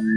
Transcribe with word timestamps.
Ladies 0.00 0.08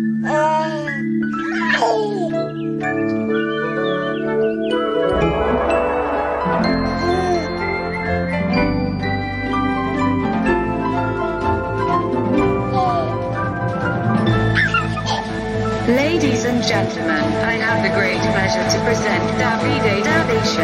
and 16.45 16.63
gentlemen, 16.63 17.27
I 17.43 17.59
have 17.59 17.83
the 17.83 17.89
great 17.89 18.21
pleasure 18.21 18.63
to 18.63 18.79
present 18.85 19.21
Davide 19.37 20.05
Davi 20.05 20.39
Show. 20.55 20.63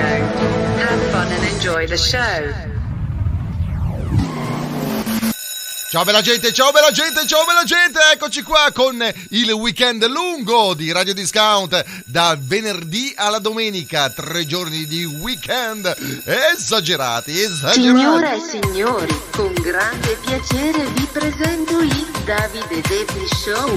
Have 0.79 1.01
fun 1.11 1.27
and 1.27 1.43
enjoy 1.55 1.87
the 1.87 1.97
show. 1.97 2.68
Ciao 5.89 6.03
bella 6.03 6.21
gente, 6.21 6.53
ciao 6.53 6.71
bella 6.71 6.91
gente, 6.91 7.25
ciao 7.25 7.43
bella 7.45 7.63
gente, 7.63 7.99
eccoci 8.13 8.43
qua 8.43 8.69
con 8.71 9.03
il 9.29 9.49
weekend 9.53 10.05
lungo 10.05 10.75
di 10.75 10.91
Radio 10.91 11.15
Discount 11.15 11.83
da 12.05 12.37
venerdì 12.39 13.11
alla 13.15 13.39
domenica, 13.39 14.07
tre 14.11 14.45
giorni 14.45 14.85
di 14.85 15.03
weekend 15.03 15.91
esagerati, 16.25 17.41
esagerati. 17.41 17.81
Signore 17.81 18.35
e 18.35 18.39
signori, 18.39 19.21
con 19.31 19.51
grande 19.53 20.15
piacere 20.23 20.85
vi 20.93 21.07
presento 21.11 21.79
il 21.79 22.07
Davide 22.23 22.81
Devi 22.81 23.27
Show. 23.43 23.75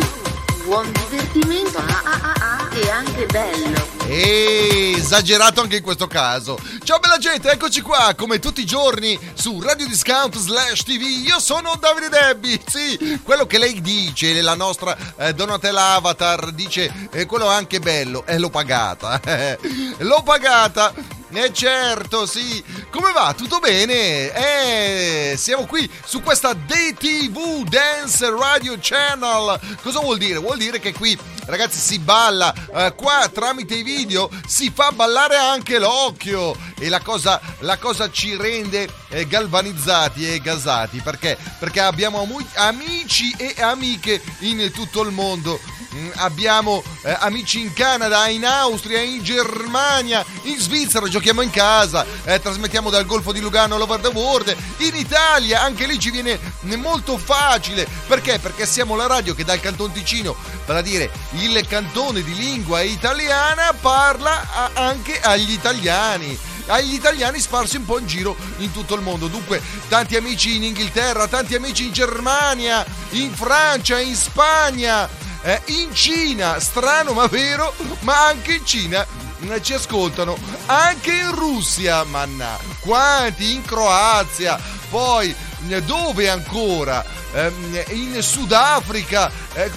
Buon 0.64 0.92
divertimento 0.92 1.78
ah, 1.78 2.02
ah, 2.04 2.20
ah, 2.20 2.34
ah, 2.34 2.61
e 2.74 2.90
anche 2.90 3.26
bello. 3.26 3.86
E 4.06 4.94
esagerato 4.96 5.60
anche 5.60 5.76
in 5.76 5.82
questo 5.82 6.06
caso. 6.06 6.58
Ciao 6.82 6.98
bella 6.98 7.18
gente, 7.18 7.50
eccoci 7.50 7.80
qua 7.80 8.14
come 8.16 8.38
tutti 8.38 8.62
i 8.62 8.66
giorni 8.66 9.18
su 9.34 9.60
Radio 9.60 9.86
Discount 9.86 10.36
slash 10.36 10.82
TV. 10.82 11.02
Io 11.26 11.38
sono 11.38 11.76
Davide 11.78 12.08
Debbi, 12.08 12.60
sì, 12.66 13.20
quello 13.22 13.46
che 13.46 13.58
lei 13.58 13.80
dice, 13.80 14.40
la 14.40 14.54
nostra 14.54 14.96
eh, 15.16 15.34
Donatella 15.34 15.94
Avatar 15.94 16.50
dice, 16.52 17.08
eh, 17.12 17.26
quello 17.26 17.50
è 17.50 17.54
anche 17.54 17.78
bello, 17.78 18.24
e 18.26 18.38
l'ho 18.38 18.50
pagata. 18.50 19.20
l'ho 19.98 20.22
pagata. 20.22 21.20
Eh 21.34 21.50
certo, 21.50 22.26
sì. 22.26 22.62
Come 22.90 23.10
va? 23.12 23.32
Tutto 23.34 23.58
bene? 23.58 24.32
Eh, 24.34 25.34
siamo 25.38 25.64
qui 25.64 25.90
su 26.04 26.20
questa 26.20 26.52
DTV 26.52 27.66
Dance 27.66 28.28
Radio 28.28 28.76
Channel. 28.78 29.58
Cosa 29.80 30.00
vuol 30.00 30.18
dire? 30.18 30.38
Vuol 30.38 30.58
dire 30.58 30.78
che 30.78 30.92
qui, 30.92 31.18
ragazzi, 31.46 31.78
si 31.78 31.98
balla. 31.98 32.52
Eh, 32.74 32.92
qua 32.94 33.30
tramite 33.32 33.76
i 33.76 33.82
video 33.82 34.28
si 34.46 34.70
fa 34.74 34.92
ballare 34.92 35.36
anche 35.36 35.78
l'occhio. 35.78 36.54
E 36.78 36.90
la 36.90 37.00
cosa, 37.00 37.40
la 37.60 37.78
cosa 37.78 38.10
ci 38.10 38.36
rende 38.36 38.86
eh, 39.08 39.26
galvanizzati 39.26 40.30
e 40.30 40.38
gasati. 40.38 41.00
Perché? 41.00 41.38
Perché 41.58 41.80
abbiamo 41.80 42.28
amici 42.56 43.34
e 43.38 43.54
amiche 43.58 44.20
in 44.40 44.70
tutto 44.70 45.00
il 45.00 45.12
mondo. 45.12 45.58
Mm, 45.94 46.08
abbiamo 46.14 46.82
eh, 47.02 47.14
amici 47.20 47.60
in 47.60 47.74
Canada, 47.74 48.26
in 48.28 48.46
Austria, 48.46 49.02
in 49.02 49.22
Germania, 49.22 50.24
in 50.44 50.58
Svizzera, 50.58 51.06
giochiamo 51.06 51.42
in 51.42 51.50
casa, 51.50 52.06
eh, 52.24 52.40
trasmettiamo 52.40 52.88
dal 52.88 53.04
Golfo 53.04 53.30
di 53.30 53.40
Lugano 53.40 53.74
all'Over 53.74 54.00
the 54.00 54.08
World, 54.08 54.56
in 54.78 54.94
Italia, 54.94 55.60
anche 55.60 55.86
lì 55.86 55.98
ci 55.98 56.10
viene 56.10 56.38
molto 56.76 57.18
facile, 57.18 57.86
perché? 58.06 58.38
Perché 58.38 58.64
siamo 58.64 58.96
la 58.96 59.06
radio 59.06 59.34
che 59.34 59.44
dal 59.44 59.60
Canton 59.60 59.92
Ticino, 59.92 60.34
vale 60.64 60.78
a 60.78 60.82
dire 60.82 61.10
il 61.32 61.66
cantone 61.68 62.22
di 62.22 62.34
lingua 62.34 62.80
italiana, 62.80 63.74
parla 63.78 64.46
a- 64.50 64.70
anche 64.72 65.20
agli 65.20 65.52
italiani 65.52 66.38
agli 66.66 66.94
italiani 66.94 67.40
sparsi 67.40 67.76
un 67.76 67.84
po' 67.84 67.98
in 67.98 68.06
giro 68.06 68.36
in 68.58 68.70
tutto 68.70 68.94
il 68.94 69.00
mondo. 69.00 69.26
Dunque, 69.26 69.60
tanti 69.88 70.14
amici 70.16 70.54
in 70.54 70.62
Inghilterra, 70.62 71.26
tanti 71.26 71.56
amici 71.56 71.86
in 71.86 71.92
Germania, 71.92 72.86
in 73.10 73.34
Francia, 73.34 73.98
in 73.98 74.14
Spagna, 74.14 75.08
eh, 75.42 75.60
in 75.66 75.94
Cina, 75.94 76.58
strano 76.60 77.12
ma 77.12 77.26
vero, 77.26 77.74
ma 78.00 78.26
anche 78.26 78.54
in 78.54 78.66
Cina 78.66 79.06
eh, 79.48 79.62
ci 79.62 79.74
ascoltano, 79.74 80.36
anche 80.66 81.12
in 81.12 81.34
Russia, 81.34 82.04
manna, 82.04 82.58
quanti, 82.80 83.54
in 83.54 83.64
Croazia, 83.64 84.58
poi 84.88 85.34
eh, 85.68 85.82
dove 85.82 86.28
ancora? 86.28 87.04
Eh, 87.32 87.52
in 87.90 88.22
Sudafrica, 88.22 89.30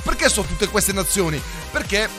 perché 0.03 0.29
sono 0.29 0.47
tutte 0.47 0.67
queste 0.67 0.93
nazioni? 0.93 1.41
Perché 1.71 2.09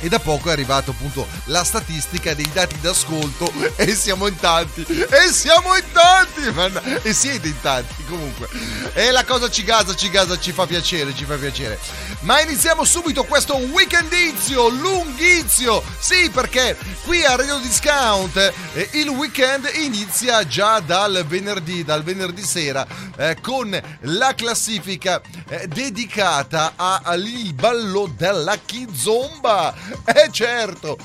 e 0.00 0.08
da 0.08 0.18
poco 0.18 0.48
è 0.48 0.52
arrivato 0.52 0.90
appunto 0.90 1.26
la 1.44 1.62
statistica 1.64 2.34
dei 2.34 2.48
dati 2.52 2.78
d'ascolto 2.80 3.52
e 3.76 3.94
siamo 3.94 4.26
in 4.26 4.36
tanti 4.36 4.84
e 4.86 5.32
siamo 5.32 5.76
in 5.76 5.84
tanti 5.92 6.50
man, 6.52 7.00
e 7.02 7.12
siete 7.12 7.48
in 7.48 7.60
tanti 7.60 8.04
comunque. 8.08 8.48
E 8.94 9.10
la 9.10 9.24
cosa 9.24 9.48
ci 9.50 9.62
gasa 9.62 9.94
ci 9.94 10.10
gasa 10.10 10.38
ci 10.38 10.52
fa 10.52 10.66
piacere 10.66 11.14
ci 11.14 11.24
fa 11.24 11.36
piacere. 11.36 11.78
Ma 12.20 12.40
iniziamo 12.40 12.84
subito 12.84 13.24
questo 13.24 13.56
weekendizio 13.56 14.68
lunghizio. 14.68 15.82
Sì 15.98 16.30
perché 16.30 16.76
qui 17.04 17.24
a 17.24 17.36
Radio 17.36 17.58
Discount 17.58 18.36
eh, 18.74 18.88
il 18.92 19.08
weekend 19.08 19.70
inizia 19.74 20.46
già 20.46 20.80
dal 20.80 21.24
venerdì 21.26 21.84
dal 21.84 22.02
venerdì 22.02 22.42
sera 22.42 22.86
eh, 23.16 23.36
con 23.40 23.78
la 24.00 24.34
classifica 24.34 25.20
eh, 25.48 25.68
dedicata 25.68 26.72
al 26.76 27.20
ballo 27.54 28.12
della 28.16 28.56
kizomba 28.64 29.74
eh 30.04 30.28
certo, 30.30 30.96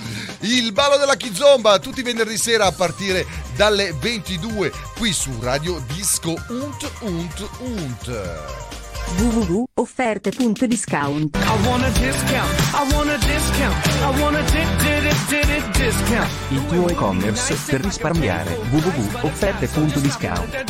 il 0.41 0.72
ballo 0.72 0.97
della 0.97 1.16
Kizomba 1.16 1.79
tutti 1.79 2.01
i 2.01 2.03
venerdì 2.03 2.38
sera 2.38 2.66
a 2.66 2.72
partire 2.72 3.25
dalle 3.56 3.94
22 3.94 4.72
qui 4.97 5.13
su 5.13 5.31
Radio 5.41 5.84
Disco 5.94 6.35
Unt 6.50 6.90
Unt 7.01 7.50
Unt 7.59 8.74
www.offerte.discount 9.17 11.38
Il 16.49 16.66
tuo 16.67 16.89
e-commerce 16.89 17.55
per 17.66 17.81
risparmiare 17.81 18.59
www.offerte.discount 18.69 20.63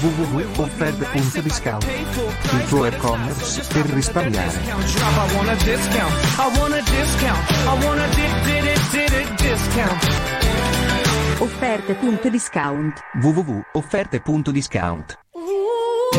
www.offerte.discount 0.00 1.86
Il 1.86 2.64
tuo 2.68 2.84
e-commerce 2.84 3.62
per 3.72 3.86
risparmiare 3.86 4.60
offerte.discount 11.38 13.02
www.offerte.discount 13.20 15.18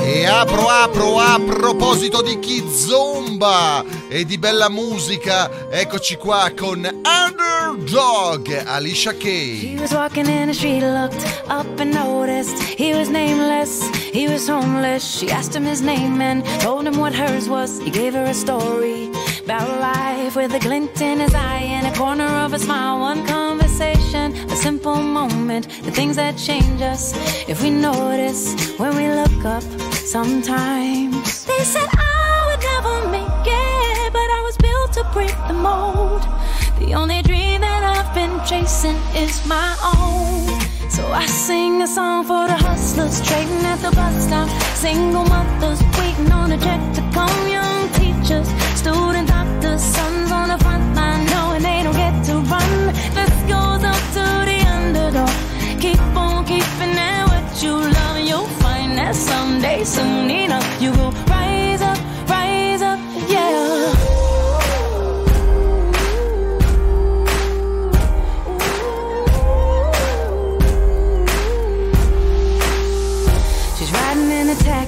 E 0.03 0.25
apro, 0.25 0.67
apro, 0.69 1.17
a 1.17 1.39
proposito 1.39 2.21
di 2.21 2.37
Kizomba 2.39 3.83
e 4.09 4.25
di 4.25 4.37
bella 4.37 4.69
musica, 4.69 5.49
eccoci 5.71 6.17
qua 6.17 6.51
con 6.55 6.85
Underdog, 6.85 8.63
Alicia 8.67 9.13
Kay. 9.13 9.75
He 9.75 9.79
was 9.79 9.91
walking 9.91 10.27
in 10.27 10.47
the 10.47 10.53
street, 10.53 10.83
looked 10.83 11.25
up 11.49 11.79
and 11.79 11.93
noticed 11.93 12.61
he 12.61 12.93
was 12.93 13.09
nameless, 13.09 13.81
he 14.13 14.27
was 14.27 14.47
homeless. 14.47 15.03
She 15.03 15.31
asked 15.31 15.55
him 15.55 15.65
his 15.65 15.81
name 15.81 16.21
and 16.21 16.45
told 16.61 16.85
him 16.85 16.99
what 16.99 17.13
hers 17.15 17.49
was. 17.49 17.79
He 17.79 17.89
gave 17.89 18.13
her 18.13 18.23
a 18.23 18.33
story 18.33 19.09
about 19.45 19.67
life 19.79 20.35
with 20.35 20.53
a 20.53 20.59
glint 20.59 21.01
in 21.01 21.19
his 21.21 21.33
eye 21.33 21.63
and 21.63 21.87
a 21.87 21.93
corner 21.97 22.27
of 22.45 22.53
a 22.53 22.59
smile. 22.59 22.99
One 22.99 23.25
conversation, 23.25 23.66
a 24.13 24.55
simple 24.55 24.95
moment, 24.95 25.67
the 25.83 25.91
things 25.91 26.15
that 26.15 26.37
change 26.37 26.81
us 26.81 27.13
if 27.49 27.61
we 27.61 27.69
notice 27.69 28.55
when 28.77 28.95
we 28.95 29.09
look 29.09 29.45
up 29.45 29.63
sometimes. 29.91 31.45
They 31.45 31.63
said 31.63 31.89
I 31.91 32.45
would 32.47 32.63
never 32.71 33.11
make 33.11 33.47
it, 33.47 34.13
but 34.13 34.29
I 34.37 34.41
was 34.45 34.55
built 34.57 34.93
to 34.93 35.03
break 35.13 35.35
the 35.47 35.53
mold. 35.53 36.21
The 36.79 36.93
only 36.93 37.21
dream 37.21 37.61
that 37.61 37.83
I've 37.83 38.13
been 38.15 38.39
chasing 38.45 38.95
is 39.13 39.45
my 39.45 39.75
own. 39.83 40.47
So 40.89 41.05
I 41.11 41.25
sing 41.25 41.81
a 41.81 41.87
song 41.87 42.23
for 42.23 42.47
the 42.47 42.55
hustlers 42.55 43.19
trading 43.27 43.65
at 43.65 43.79
the 43.81 43.91
bus 43.91 44.25
stop. 44.25 44.47
Single 44.75 45.25
mothers 45.25 45.81
waiting 45.99 46.31
on 46.31 46.51
a 46.53 46.57
check 46.57 46.81
to 46.95 47.01
come. 47.13 47.47
Young 47.49 47.89
teachers, 47.99 48.47
student 48.79 49.27
doctors, 49.27 49.81
sons 49.81 50.31
on 50.31 50.47
the 50.47 50.57
front 50.63 50.95
line 50.95 51.25
knowing 51.25 51.63
they 51.63 51.83
don't 51.83 51.95
get 51.95 52.23
to 52.27 52.35
run. 52.49 52.86
Keep 55.87 56.17
on 56.17 56.43
keeping 56.43 56.97
at 56.99 57.27
what 57.29 57.63
you. 57.63 57.71
Love, 57.71 58.17
and 58.17 58.27
you'll 58.27 58.45
find 58.59 58.97
that 58.97 59.15
someday, 59.15 59.85
soon 59.85 60.29
enough, 60.29 60.81
you 60.81 60.91
will 60.91 61.13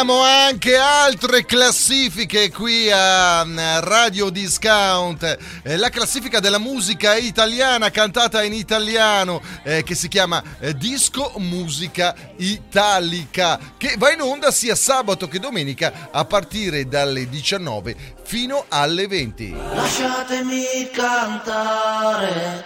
abbiamo 0.00 0.22
anche 0.22 0.76
altre 0.76 1.44
classifiche 1.44 2.52
qui 2.52 2.88
a 2.88 3.44
mm, 3.44 3.58
Radio 3.80 4.30
Discount. 4.30 5.38
Eh, 5.64 5.76
La 5.76 5.88
classifica 5.88 6.38
della 6.38 6.60
musica 6.60 7.16
italiana 7.16 7.90
cantata 7.90 8.44
in 8.44 8.52
italiano 8.52 9.42
eh, 9.64 9.82
che 9.82 9.96
si 9.96 10.06
chiama 10.06 10.40
eh, 10.60 10.76
Disco 10.76 11.32
Musica 11.38 12.14
Italica 12.36 13.58
che 13.76 13.96
va 13.98 14.12
in 14.12 14.20
onda 14.20 14.52
sia 14.52 14.76
sabato 14.76 15.26
che 15.26 15.40
domenica 15.40 16.10
a 16.12 16.24
partire 16.24 16.86
dalle 16.86 17.28
19 17.28 17.96
fino 18.22 18.66
alle 18.68 19.08
20. 19.08 19.56
Lasciatemi 19.74 20.90
cantare 20.92 22.64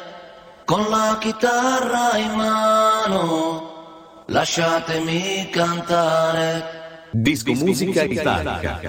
con 0.66 0.86
la 0.90 1.16
chitarra 1.18 2.14
in 2.18 2.32
mano. 2.32 3.70
Lasciatemi 4.26 5.48
cantare. 5.50 6.81
Disco 7.14 7.52
Musica 7.52 8.04
Italica. 8.04 8.80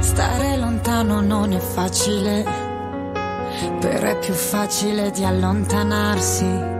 Stare 0.00 0.56
lontano 0.58 1.22
non 1.22 1.52
è 1.52 1.58
facile, 1.58 2.44
però 3.80 4.06
è 4.06 4.18
più 4.18 4.34
facile 4.34 5.10
di 5.12 5.24
allontanarsi. 5.24 6.72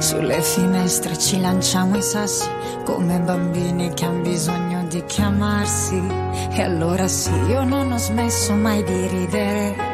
Sulle 0.00 0.42
finestre 0.42 1.16
ci 1.18 1.40
lanciamo 1.40 1.96
i 1.96 2.02
sassi 2.02 2.50
come 2.84 3.18
bambini 3.20 3.94
che 3.94 4.04
hanno 4.04 4.20
bisogno 4.20 4.84
di 4.84 5.02
chiamarsi. 5.06 5.98
E 6.50 6.62
allora 6.62 7.08
sì, 7.08 7.32
io 7.48 7.64
non 7.64 7.92
ho 7.92 7.96
smesso 7.96 8.52
mai 8.52 8.84
di 8.84 9.06
ridere, 9.06 9.89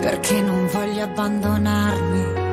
perché 0.00 0.40
non 0.40 0.66
voglio 0.72 1.04
abbandonarmi. 1.04 2.46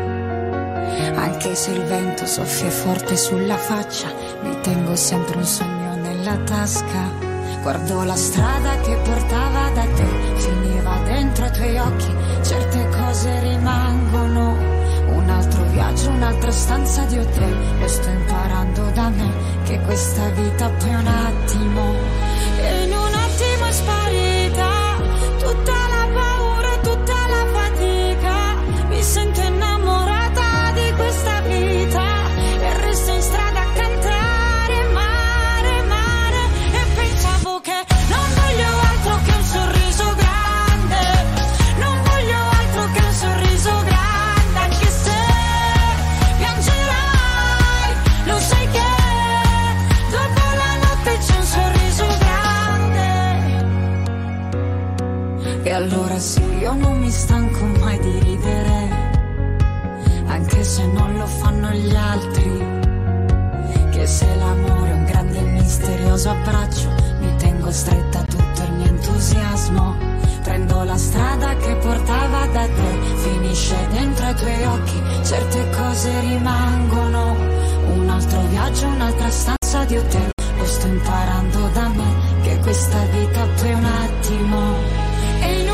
Anche 1.16 1.56
se 1.56 1.72
il 1.72 1.84
vento 1.84 2.26
soffia 2.26 2.70
forte 2.70 3.18
sulla 3.18 3.58
faccia, 3.58 4.08
mi 4.44 4.60
tengo 4.62 4.96
sempre 4.96 5.38
un 5.38 5.44
sogno 5.44 5.96
nella 5.96 6.38
tasca. 6.38 7.34
Guardo 7.62 8.04
la 8.04 8.16
strada 8.16 8.78
che 8.82 8.96
portava 9.04 9.70
da 9.74 9.86
te, 9.96 10.06
finiva 10.36 11.00
dentro 11.06 11.46
i 11.46 11.52
tuoi 11.52 11.78
occhi, 11.80 12.16
certe 12.44 12.90
cose 12.90 13.40
rimangono. 13.40 14.74
Un 15.08 15.30
altro 15.30 15.64
viaggio, 15.72 16.10
un'altra 16.10 16.52
stanza 16.52 17.04
di 17.06 17.18
hotel, 17.18 17.80
lo 17.80 17.88
sto 17.88 18.10
imparando 18.10 18.92
da 18.92 19.10
me, 19.10 19.32
che 19.64 19.80
questa 19.82 20.30
vita 20.30 20.70
poi 20.70 20.90
è 20.90 20.96
un 20.96 21.08
attimo. 21.08 21.94
Misterioso 66.16 66.30
abbraccio, 66.30 66.90
mi 67.20 67.36
tengo 67.36 67.72
stretta 67.72 68.22
tutto 68.22 68.64
il 68.64 68.72
mio 68.74 68.86
entusiasmo. 68.86 69.96
Prendo 70.44 70.84
la 70.84 70.98
strada 70.98 71.56
che 71.58 71.76
portava 71.76 72.46
da 72.48 72.66
te, 72.66 73.00
finisce 73.18 73.76
dentro 73.92 74.30
i 74.30 74.36
tuoi 74.36 74.64
occhi, 74.64 75.02
certe 75.24 75.70
cose 75.72 76.20
rimangono. 76.22 77.36
Un 77.96 78.10
altro 78.10 78.42
viaggio, 78.50 78.88
un'altra 78.88 79.30
stanza 79.30 79.84
di 79.86 79.98
hotel, 79.98 80.30
lo 80.58 80.66
sto 80.66 80.88
imparando 80.88 81.70
da 81.74 81.88
me, 81.90 82.42
che 82.44 82.60
questa 82.60 83.04
vita 83.12 83.46
poi 83.58 83.70
è 83.70 83.74
un 83.74 83.86
attimo. 83.86 84.60
E 85.42 85.65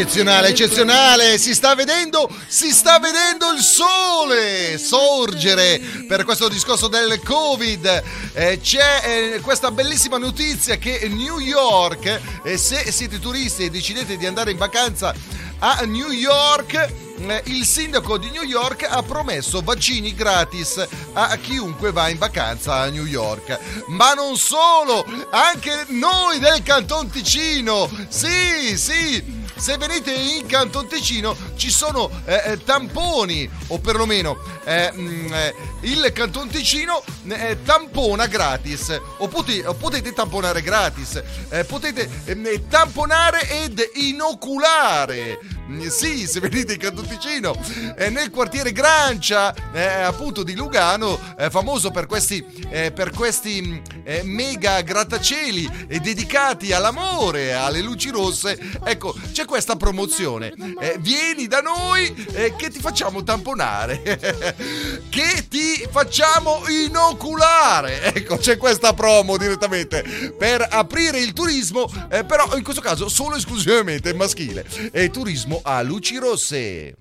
Eccezionale, 0.00 0.48
eccezionale, 0.48 1.36
si 1.36 1.54
sta 1.54 1.74
vedendo, 1.74 2.26
si 2.46 2.70
sta 2.70 2.98
vedendo 2.98 3.52
il 3.52 3.60
sole 3.60 4.78
sorgere 4.78 5.78
per 6.08 6.24
questo 6.24 6.48
discorso 6.48 6.88
del 6.88 7.20
Covid. 7.22 8.02
Eh, 8.32 8.60
c'è 8.62 9.02
eh, 9.34 9.40
questa 9.40 9.70
bellissima 9.70 10.16
notizia 10.16 10.76
che 10.76 11.06
New 11.06 11.38
York, 11.38 12.18
eh, 12.42 12.56
se 12.56 12.90
siete 12.90 13.18
turisti 13.18 13.64
e 13.64 13.70
decidete 13.70 14.16
di 14.16 14.24
andare 14.24 14.52
in 14.52 14.56
vacanza 14.56 15.14
a 15.58 15.82
New 15.84 16.10
York, 16.10 16.72
eh, 17.18 17.42
il 17.44 17.66
sindaco 17.66 18.16
di 18.16 18.30
New 18.30 18.44
York 18.44 18.86
ha 18.88 19.02
promesso 19.02 19.60
vaccini 19.60 20.14
gratis 20.14 20.82
a 21.12 21.36
chiunque 21.36 21.92
va 21.92 22.08
in 22.08 22.16
vacanza 22.16 22.76
a 22.76 22.88
New 22.88 23.04
York. 23.04 23.58
Ma 23.88 24.14
non 24.14 24.38
solo, 24.38 25.04
anche 25.30 25.84
noi 25.88 26.38
del 26.38 26.62
Canton 26.62 27.10
Ticino. 27.10 27.90
Sì, 28.08 28.78
sì. 28.78 29.39
Se 29.60 29.76
venite 29.76 30.10
in 30.12 30.46
Canton 30.46 30.88
Ticino 30.88 31.36
ci 31.54 31.70
sono 31.70 32.10
eh, 32.24 32.42
eh, 32.52 32.64
tamponi 32.64 33.48
o 33.68 33.78
perlomeno 33.78 34.38
eh, 34.64 34.90
mm, 34.90 35.32
eh, 35.32 35.54
il 35.82 36.10
Canton 36.14 36.48
Ticino 36.48 37.02
eh, 37.28 37.58
tampona 37.62 38.26
gratis 38.26 38.98
o, 39.18 39.28
pote- 39.28 39.66
o 39.66 39.74
potete 39.74 40.12
tamponare 40.14 40.62
gratis, 40.62 41.22
eh, 41.50 41.64
potete 41.64 42.08
eh, 42.24 42.66
tamponare 42.68 43.48
ed 43.64 43.80
inoculare. 43.94 45.38
Mm, 45.68 45.86
Sì, 45.88 46.26
se 46.26 46.40
venite 46.40 46.72
in 46.74 46.78
Canton 46.78 47.06
Ticino, 47.06 47.54
eh, 47.96 48.10
nel 48.10 48.30
quartiere 48.30 48.72
Grancia, 48.72 49.54
eh, 49.72 49.84
appunto 50.02 50.42
di 50.42 50.54
Lugano, 50.54 51.18
eh, 51.38 51.48
famoso 51.50 51.90
per 51.90 52.06
questi, 52.06 52.44
eh, 52.70 52.90
per 52.92 53.10
questi 53.10 53.62
mm, 53.62 53.78
eh, 54.04 54.22
mega 54.24 54.80
grattacieli 54.80 55.86
eh, 55.88 56.00
dedicati 56.00 56.72
all'amore, 56.72 57.52
alle 57.54 57.80
luci 57.82 58.10
rosse. 58.10 58.58
Ecco, 58.84 59.14
c'è 59.32 59.44
questa 59.50 59.74
promozione. 59.74 60.54
Eh, 60.78 60.96
vieni 61.00 61.48
da 61.48 61.60
noi 61.60 62.14
eh, 62.34 62.54
che 62.54 62.70
ti 62.70 62.78
facciamo 62.78 63.24
tamponare, 63.24 64.00
che 65.10 65.48
ti 65.48 65.84
facciamo 65.90 66.62
inoculare. 66.68 68.14
Ecco, 68.14 68.36
c'è 68.36 68.56
questa 68.56 68.94
promo 68.94 69.36
direttamente 69.36 70.04
per 70.38 70.64
aprire 70.70 71.18
il 71.18 71.32
turismo, 71.32 71.90
eh, 72.10 72.22
però 72.22 72.56
in 72.56 72.62
questo 72.62 72.80
caso 72.80 73.08
solo 73.08 73.34
esclusivamente 73.34 74.14
maschile. 74.14 74.64
E 74.92 75.10
turismo 75.10 75.60
a 75.64 75.82
luci 75.82 76.18
rosse. 76.18 76.94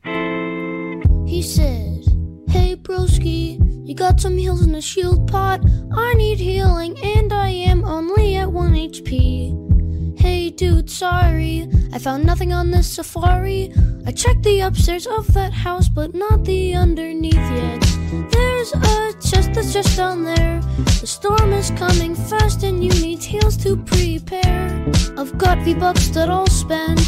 He 1.27 1.43
said, 1.43 2.03
Hey 2.47 2.75
broski, 2.75 3.59
you 3.85 3.93
got 3.93 4.19
some 4.19 4.35
heals 4.35 4.65
in 4.65 4.73
a 4.73 4.81
shield 4.81 5.29
pot? 5.29 5.61
I 5.95 6.15
need 6.15 6.39
healing 6.39 6.97
and 7.03 7.31
I 7.31 7.49
am 7.69 7.83
only 7.83 8.37
at 8.37 8.51
1 8.51 8.73
HP. 8.73 9.78
Hey 10.19 10.49
dude, 10.49 10.89
sorry, 10.89 11.69
I 11.93 11.97
found 11.97 12.25
nothing 12.25 12.51
on 12.51 12.71
this 12.71 12.93
safari. 12.93 13.71
I 14.05 14.11
checked 14.11 14.43
the 14.43 14.59
upstairs 14.59 15.07
of 15.07 15.33
that 15.33 15.53
house, 15.53 15.87
but 15.87 16.13
not 16.13 16.43
the 16.43 16.75
underneath 16.75 17.35
yet. 17.35 17.81
There's 18.29 18.73
a 18.73 19.13
chest 19.21 19.53
that's 19.53 19.71
just 19.71 19.95
down 19.95 20.25
there. 20.25 20.59
The 20.99 21.07
storm 21.07 21.53
is 21.53 21.71
coming 21.71 22.15
fast 22.15 22.63
and 22.63 22.83
you 22.83 22.91
need 23.01 23.23
heals 23.23 23.55
to 23.63 23.77
prepare. 23.77 24.85
I've 25.17 25.37
got 25.37 25.59
V-Bucks 25.59 26.09
that 26.09 26.29
I'll 26.29 26.47
spend, 26.47 26.99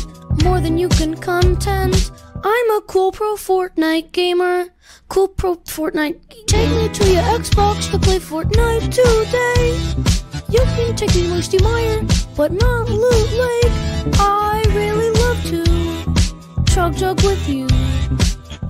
more 0.43 0.61
than 0.61 0.77
you 0.77 0.87
can 0.87 1.15
contend. 1.15 2.11
I'm 2.41 2.71
a 2.71 2.81
cool 2.87 3.11
pro 3.11 3.35
Fortnite 3.35 4.13
gamer. 4.13 4.67
Cool 5.09 5.27
pro 5.27 5.57
Fortnite. 5.57 6.47
Take 6.47 6.69
me 6.69 6.87
to 6.87 7.11
your 7.11 7.23
Xbox 7.23 7.91
to 7.91 7.99
play 7.99 8.19
Fortnite 8.19 8.89
today. 8.89 10.20
You 10.51 10.59
can 10.75 10.93
take 10.97 11.15
me 11.15 11.27
Lucy 11.27 11.59
Meyer, 11.59 12.01
but 12.35 12.51
not 12.51 12.89
Loot 12.89 13.31
Lake. 13.31 13.71
I 14.19 14.61
really 14.75 15.09
love 15.21 15.41
to 15.45 15.63
chug 16.73 16.97
chug 16.97 17.23
with 17.23 17.47
you. 17.47 17.67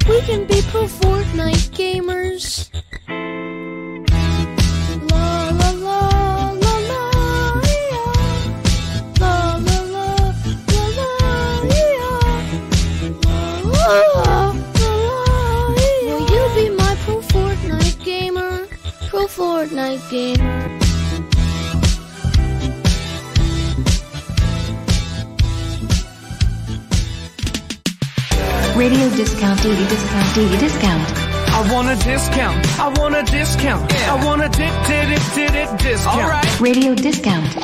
We 0.08 0.22
can 0.22 0.46
be 0.46 0.62
pro 0.70 0.84
Fortnite 0.84 1.72
gamers. 1.74 2.70
Will 16.06 16.26
you 16.30 16.44
be 16.54 16.70
my 16.76 16.96
pro 17.06 17.22
Fortnite 17.22 18.06
gamer? 18.06 18.68
Pro 19.10 19.26
Fortnite. 19.26 20.81
Radio 28.76 29.10
discount, 29.10 29.62
DD 29.62 29.88
discount, 29.88 30.34
DD 30.34 30.58
discount. 30.58 31.08
I 31.50 31.72
want 31.72 31.90
a 31.90 31.96
discount. 31.96 32.66
I 32.80 32.92
want 33.00 33.16
a 33.16 33.24
discount. 33.24 33.92
I 33.92 34.26
want 34.26 34.42
a 34.42 34.48
dip, 34.48 34.72
dip, 34.88 35.08
dip, 35.36 35.52
dip, 35.52 35.78
discount. 35.78 36.60
Radio 36.60 36.94
discount. 36.94 37.58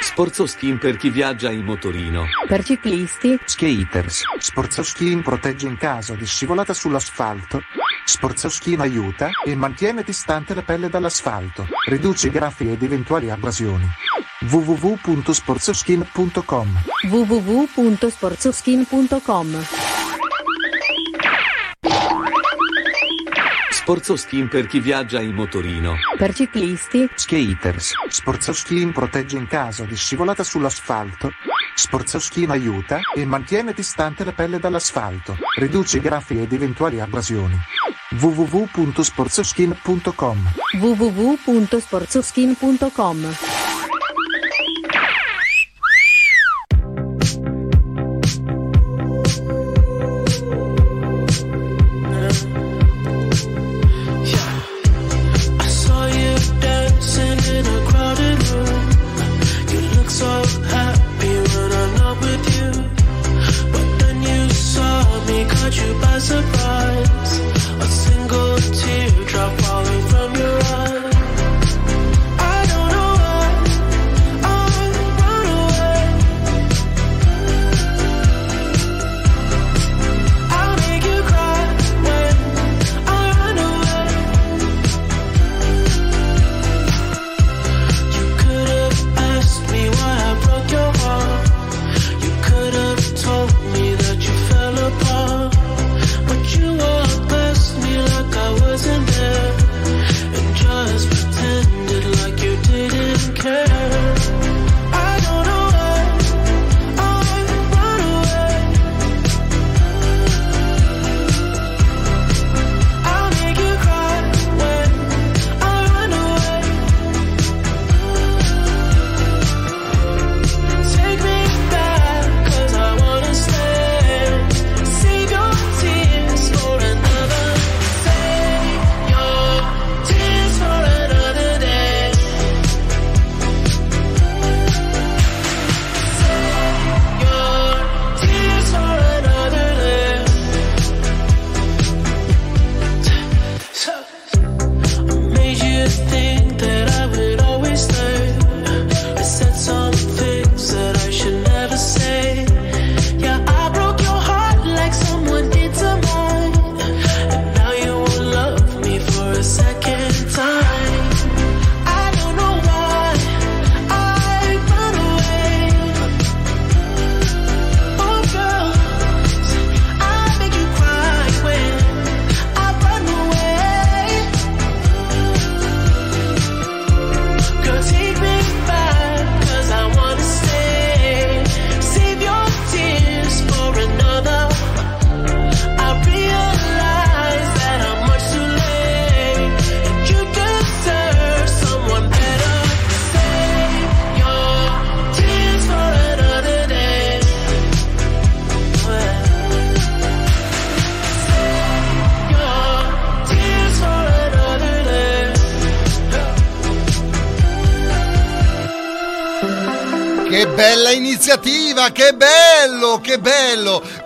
Sporzo 0.00 0.46
Skin 0.46 0.78
per 0.78 0.96
chi 0.96 1.10
viaggia 1.10 1.50
in 1.50 1.64
motorino. 1.64 2.26
Per 2.46 2.64
ciclisti, 2.64 3.38
Skaters. 3.44 4.22
Sportsoskin 4.38 5.22
protegge 5.22 5.66
in 5.66 5.76
caso 5.76 6.14
di 6.14 6.26
scivolata 6.26 6.74
sull'asfalto. 6.74 7.62
Sportsoskin 8.04 8.80
aiuta 8.80 9.30
e 9.44 9.54
mantiene 9.54 10.02
distante 10.02 10.54
la 10.54 10.62
pelle 10.62 10.88
dall'asfalto. 10.88 11.66
Riduce 11.88 12.26
i 12.26 12.30
graffi 12.30 12.70
ed 12.70 12.82
eventuali 12.82 13.30
abrasioni. 13.30 13.88
www.sportsoskin.com 14.40 16.68
www.sportsoskin.com. 17.10 19.66
Sporzo 23.90 24.16
Skin 24.16 24.48
per 24.48 24.66
chi 24.66 24.78
viaggia 24.78 25.20
in 25.20 25.34
motorino. 25.34 25.96
Per 26.16 26.32
ciclisti, 26.32 27.10
Skaters. 27.14 27.92
Sportsoskin 28.08 28.92
protegge 28.92 29.36
in 29.36 29.48
caso 29.48 29.84
di 29.84 29.96
scivolata 29.96 30.44
sull'asfalto. 30.44 31.32
Sportsoskin 31.74 32.50
aiuta 32.50 33.00
e 33.16 33.24
mantiene 33.24 33.72
distante 33.72 34.22
la 34.22 34.32
pelle 34.32 34.58
dall'asfalto. 34.58 35.36
Riduce 35.58 35.96
i 35.96 36.00
graffi 36.00 36.40
ed 36.40 36.52
eventuali 36.52 37.00
abrasioni. 37.00 37.58
www.sportsoskin.com 38.10 40.52
www.sportsoskin.com. 40.80 43.36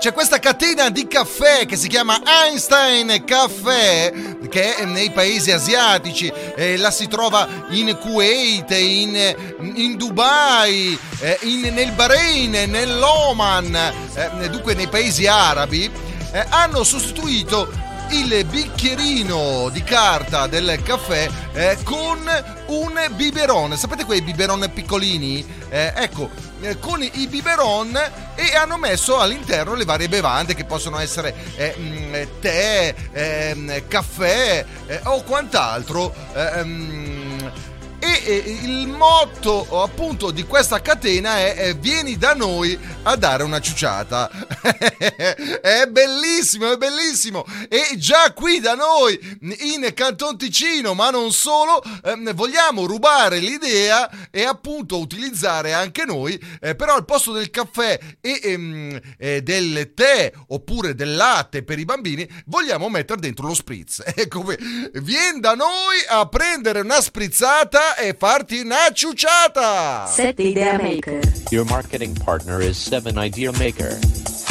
C'è 0.04 0.12
questa 0.12 0.38
catena 0.38 0.90
di 0.90 1.06
caffè 1.06 1.64
che 1.64 1.76
si 1.76 1.88
chiama 1.88 2.20
Einstein 2.26 3.24
Caffè, 3.24 4.12
che 4.50 4.74
è 4.74 4.84
nei 4.84 5.08
paesi 5.08 5.50
asiatici, 5.50 6.30
eh, 6.56 6.76
la 6.76 6.90
si 6.90 7.08
trova 7.08 7.48
in 7.70 7.96
Kuwait, 7.98 8.70
in, 8.72 9.16
in 9.76 9.96
Dubai, 9.96 10.98
eh, 11.20 11.38
in- 11.44 11.72
nel 11.72 11.92
Bahrain, 11.92 12.50
nell'Oman, 12.50 13.74
eh, 14.14 14.50
dunque 14.50 14.74
nei 14.74 14.88
paesi 14.88 15.26
arabi, 15.26 15.90
eh, 16.32 16.44
hanno 16.50 16.84
sostituito 16.84 17.66
il 18.14 18.44
bicchierino 18.44 19.68
di 19.70 19.82
carta 19.82 20.46
del 20.46 20.80
caffè 20.84 21.28
eh, 21.52 21.78
con 21.82 22.18
un 22.66 23.06
biberon. 23.16 23.76
Sapete 23.76 24.04
quei 24.04 24.22
biberon 24.22 24.70
piccolini? 24.72 25.44
Eh, 25.68 25.92
ecco, 25.96 26.30
eh, 26.60 26.78
con 26.78 27.02
i 27.02 27.26
biberon 27.26 27.98
e 28.36 28.54
hanno 28.56 28.76
messo 28.78 29.18
all'interno 29.18 29.74
le 29.74 29.84
varie 29.84 30.08
bevande 30.08 30.54
che 30.54 30.64
possono 30.64 30.98
essere 31.00 31.34
eh, 31.56 31.74
mm, 31.76 32.14
tè, 32.40 32.94
ehm, 33.10 33.88
caffè 33.88 34.64
eh, 34.86 35.00
o 35.04 35.22
quant'altro. 35.24 36.14
ehm, 36.34 37.13
e 38.24 38.58
il 38.62 38.88
motto 38.88 39.82
appunto 39.82 40.30
di 40.30 40.44
questa 40.44 40.80
catena 40.80 41.38
è 41.38 41.74
vieni 41.76 42.16
da 42.16 42.34
noi 42.34 42.78
a 43.04 43.16
dare 43.16 43.42
una 43.42 43.60
ciuciata. 43.60 44.30
è 45.60 45.86
bellissimo, 45.88 46.72
è 46.72 46.76
bellissimo. 46.76 47.44
E 47.68 47.96
già 47.96 48.32
qui 48.32 48.60
da 48.60 48.74
noi 48.74 49.18
in 49.40 49.90
Canton 49.94 50.36
Ticino, 50.36 50.94
ma 50.94 51.10
non 51.10 51.32
solo, 51.32 51.82
ehm, 52.04 52.32
vogliamo 52.34 52.86
rubare 52.86 53.38
l'idea 53.38 54.10
e 54.30 54.44
appunto 54.44 54.98
utilizzare 54.98 55.72
anche 55.72 56.04
noi, 56.04 56.40
eh, 56.60 56.74
però 56.74 56.94
al 56.94 57.04
posto 57.04 57.32
del 57.32 57.50
caffè 57.50 57.98
e 58.20 58.40
ehm, 58.42 59.00
eh, 59.18 59.42
del 59.42 59.92
tè 59.94 60.32
oppure 60.48 60.94
del 60.94 61.14
latte 61.14 61.62
per 61.62 61.78
i 61.78 61.84
bambini, 61.84 62.28
vogliamo 62.46 62.88
mettere 62.88 63.20
dentro 63.20 63.46
lo 63.46 63.54
spritz. 63.54 64.02
Ecco, 64.24 64.42
vieni 64.44 65.40
da 65.40 65.54
noi 65.54 65.98
a 66.08 66.26
prendere 66.28 66.80
una 66.80 67.00
sprizzata 67.00 67.93
e 67.96 68.14
farti 68.18 68.60
una 68.60 68.90
ciuciata. 68.92 70.06
7 70.06 70.42
Idea 70.42 70.76
Maker. 70.78 71.20
Your 71.50 71.64
marketing 71.66 72.14
partner 72.22 72.60
is 72.60 72.76
7 72.76 73.16
Idea 73.16 73.50
Maker. 73.52 73.98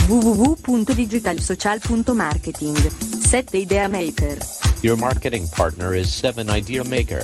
www.digitalsocial.marketing 0.08 2.76
7 2.76 3.54
Idea 3.54 3.88
Maker. 3.88 4.38
Your 4.82 4.98
marketing 4.98 5.48
partner 5.50 5.94
is 5.96 6.12
7 6.14 6.50
Idea 6.50 6.84
Maker. 6.84 7.24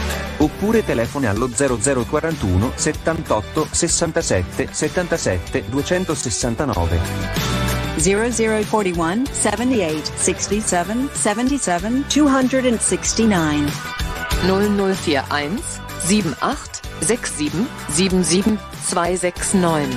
Oppure 0.41 0.83
telefona 0.83 1.29
allo 1.29 1.47
0041 1.47 2.71
78 2.75 3.67
67 3.69 4.69
77 4.71 5.69
269. 5.69 6.99
0041 7.97 9.25
78 9.31 10.11
67 10.15 11.09
77 11.11 12.05
269 12.07 13.71
0041 14.43 15.61
78 15.99 16.81
67 16.99 17.67
77 17.87 18.57
269 18.89 19.87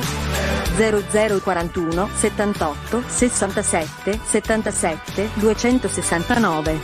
0041 0.77 2.09
78 2.13 3.03
67 3.09 4.21
77 4.25 5.31
269 5.39 6.81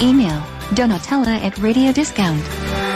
Email 0.00 0.58
donatella 0.74 1.40
at 1.42 1.58
Radio 1.58 1.92
Discount. 1.92 2.89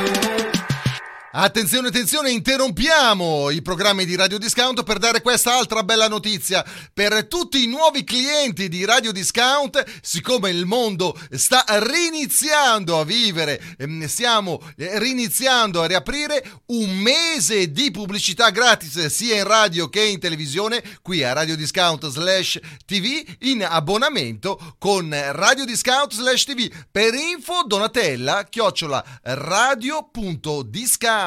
Attenzione, 1.36 1.88
attenzione, 1.88 2.30
interrompiamo 2.30 3.50
i 3.50 3.60
programmi 3.60 4.04
di 4.04 4.14
Radio 4.14 4.38
Discount 4.38 4.84
per 4.84 4.98
dare 4.98 5.20
questa 5.20 5.56
altra 5.56 5.82
bella 5.82 6.06
notizia. 6.06 6.64
Per 6.92 7.26
tutti 7.26 7.64
i 7.64 7.66
nuovi 7.66 8.04
clienti 8.04 8.68
di 8.68 8.84
Radio 8.84 9.10
Discount, 9.10 9.82
siccome 10.00 10.50
il 10.50 10.64
mondo 10.64 11.18
sta 11.32 11.64
riniziando 11.66 13.00
a 13.00 13.04
vivere, 13.04 13.60
ehm, 13.78 14.06
stiamo 14.06 14.62
eh, 14.76 14.96
riniziando 15.00 15.82
a 15.82 15.86
riaprire 15.86 16.40
un 16.66 16.98
mese 16.98 17.72
di 17.72 17.90
pubblicità 17.90 18.50
gratis 18.50 19.06
sia 19.06 19.34
in 19.34 19.42
radio 19.42 19.88
che 19.88 20.04
in 20.04 20.20
televisione 20.20 20.84
qui 21.02 21.24
a 21.24 21.32
Radio 21.32 21.56
Discount 21.56 22.06
slash 22.06 22.60
TV 22.86 23.24
in 23.40 23.64
abbonamento 23.64 24.76
con 24.78 25.12
Radio 25.32 25.64
Discount 25.64 26.12
slash 26.12 26.44
TV. 26.44 26.72
Per 26.92 27.12
info 27.12 27.64
Donatella 27.66 28.46
chiocciola 28.48 29.04
radio.discount 29.22 31.22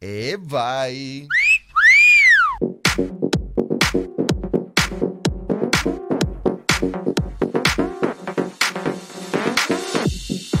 e 0.00 0.36
vai. 0.36 1.28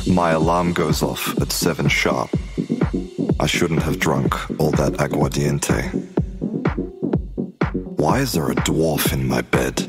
My 0.06 0.32
alarm 0.32 0.74
goes 0.74 1.02
off 1.02 1.40
at 1.40 1.50
7 1.50 1.88
sharp. 1.88 2.28
I 3.40 3.46
shouldn't 3.46 3.82
have 3.82 3.98
drunk 3.98 4.34
all 4.60 4.72
that 4.72 4.98
aguardiente. 4.98 5.90
Why 7.98 8.20
is 8.20 8.32
there 8.32 8.50
a 8.50 8.54
dwarf 8.54 9.12
in 9.12 9.26
my 9.26 9.40
bed? 9.40 9.88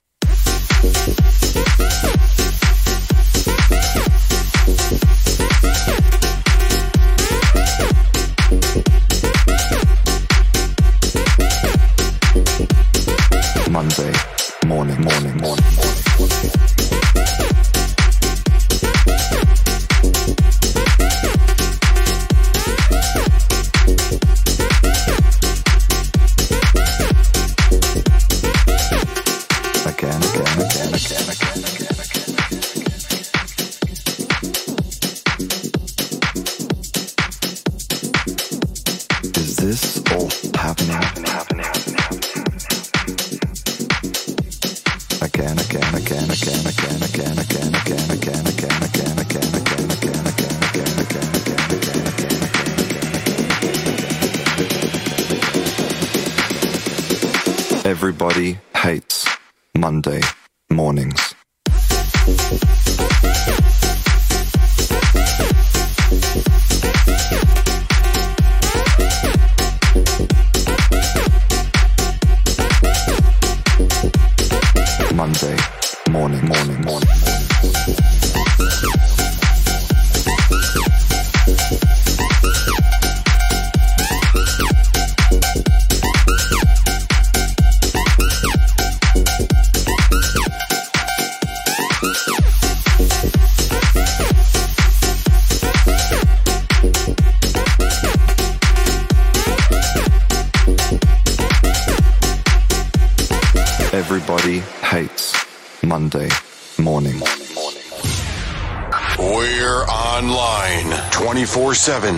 Everybody 58.31 58.59
hates 58.77 59.27
Monday 59.75 60.21
mornings. 60.69 61.30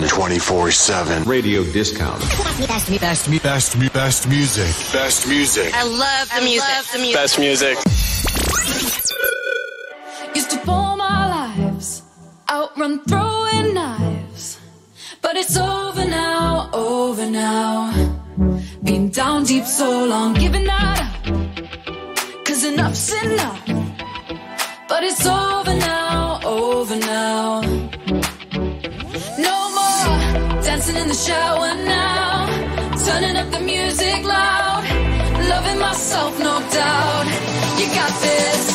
24 0.00 0.08
7. 0.08 0.08
24 0.08 0.70
7. 0.70 1.22
Radio 1.24 1.62
Discount. 1.72 2.20
Best, 2.66 2.90
me, 2.90 2.98
best, 2.98 3.28
me, 3.28 3.38
best, 3.38 3.78
me, 3.78 3.88
best 3.88 4.28
music. 4.28 4.92
Best 4.92 5.28
music. 5.28 5.72
I 5.74 5.84
love 5.84 6.28
the 6.34 6.40
music. 6.40 6.68
Love 6.68 6.92
the 6.92 6.98
music. 6.98 7.14
Best 7.14 7.38
music. 7.38 7.76
Used 10.34 10.50
to 10.50 10.58
pour 10.58 10.96
my 10.96 11.28
lives, 11.36 12.02
outrun 12.50 13.04
throwing 13.04 13.74
knives. 13.74 14.58
But 15.22 15.36
it's 15.36 15.56
over 15.56 16.04
now, 16.04 16.70
over 16.72 17.26
now. 17.30 17.92
Been 18.82 19.10
down 19.10 19.44
deep 19.44 19.64
so 19.64 20.06
long, 20.06 20.34
giving 20.34 20.64
that 20.64 21.00
up. 21.00 22.44
Cause 22.44 22.64
enough's 22.64 23.12
enough. 23.22 23.62
But 24.88 25.04
it's 25.04 25.24
over 25.24 25.74
now, 25.74 26.03
dancing 30.94 31.02
in 31.02 31.08
the 31.08 31.14
shower 31.14 31.74
now. 31.84 32.46
Turning 33.04 33.36
up 33.36 33.50
the 33.50 33.60
music 33.60 34.24
loud. 34.24 34.84
Loving 35.48 35.78
myself, 35.78 36.38
no 36.38 36.60
doubt. 36.70 37.26
You 37.78 37.86
got 37.94 38.12
this, 38.20 38.73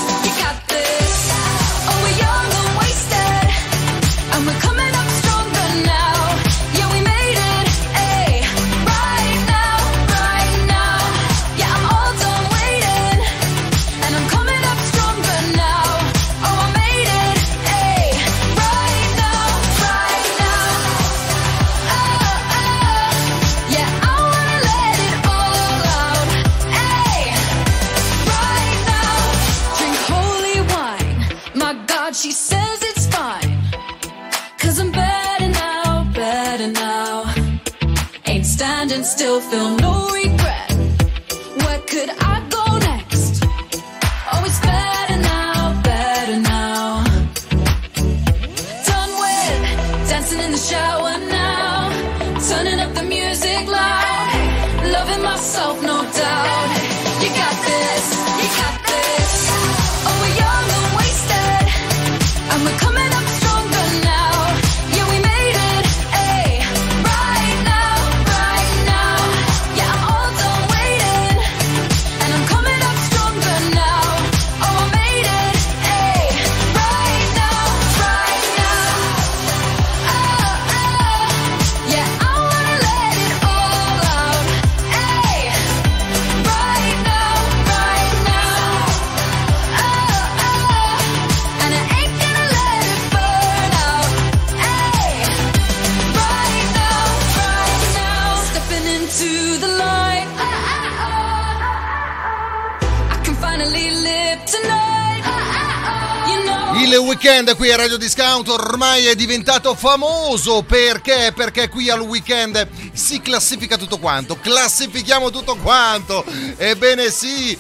weekend 107.00 107.56
qui 107.56 107.72
a 107.72 107.76
Radio 107.76 107.98
Discount 107.98 108.48
ormai 108.48 109.06
è 109.06 109.16
diventato 109.16 109.76
famoso 109.76 110.64
perché? 110.64 111.32
Perché 111.36 111.70
qui 111.70 111.90
al 111.90 112.02
weekend 112.02 112.68
si 112.94 113.22
classifica 113.22 113.78
tutto 113.78 113.98
quanto, 113.98 114.38
classifichiamo 114.40 115.30
tutto 115.30 115.56
quanto. 115.56 116.24
Ebbene 116.58 117.10
sì, 117.10 117.58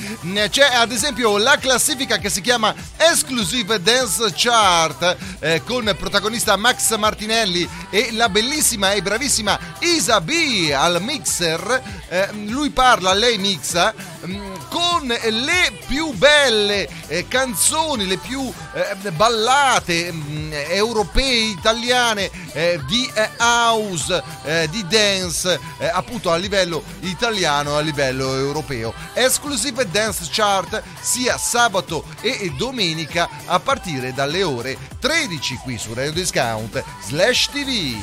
c'è 0.49 0.73
ad 0.73 0.91
esempio 0.91 1.37
la 1.37 1.57
classifica 1.57 2.17
che 2.17 2.29
si 2.29 2.41
chiama 2.41 2.73
Exclusive 2.97 3.81
Dance 3.81 4.33
Chart 4.35 5.17
eh, 5.39 5.63
con 5.63 5.95
protagonista 5.97 6.55
Max 6.55 6.95
Martinelli 6.97 7.67
e 7.89 8.09
la 8.13 8.29
bellissima 8.29 8.91
e 8.93 9.01
bravissima 9.01 9.57
Isa 9.79 10.21
B 10.21 10.71
al 10.73 11.01
mixer. 11.01 11.81
Eh, 12.09 12.29
lui 12.45 12.69
parla, 12.69 13.13
lei 13.13 13.37
mixa 13.37 13.93
mm, 14.25 14.58
con 14.69 15.07
le 15.07 15.79
più 15.87 16.11
belle 16.13 16.87
eh, 17.07 17.27
canzoni, 17.27 18.07
le 18.07 18.17
più 18.17 18.51
eh, 18.73 19.11
ballate 19.11 20.11
mm, 20.11 20.51
europee, 20.69 21.49
italiane 21.49 22.29
eh, 22.53 22.79
di 22.87 23.09
eh, 23.13 23.29
house, 23.37 24.23
eh, 24.43 24.67
di 24.69 24.85
dance, 24.87 25.59
eh, 25.79 25.87
appunto 25.87 26.31
a 26.31 26.37
livello 26.37 26.83
italiano 27.01 27.71
e 27.71 27.79
a 27.79 27.81
livello 27.81 28.35
europeo. 28.35 28.93
Exclusive 29.13 29.89
Dance 29.89 30.27
Chart 30.31 30.81
sia 31.01 31.37
sabato 31.37 32.05
e 32.21 32.53
domenica 32.57 33.27
a 33.45 33.59
partire 33.59 34.13
dalle 34.13 34.43
ore 34.43 34.77
13 34.99 35.55
qui 35.63 35.77
su 35.77 35.93
Radio 35.93 36.11
Discount 36.11 36.83
slash 37.05 37.49
TV. 37.49 37.97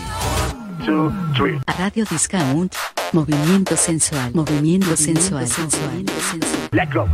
Radio 1.77 2.05
Discount. 2.09 2.77
Movimiento 3.13 3.77
sensual. 3.77 4.31
Movimiento 4.33 4.95
sensual. 4.95 5.47
Let 6.73 6.91
go. 6.91 7.09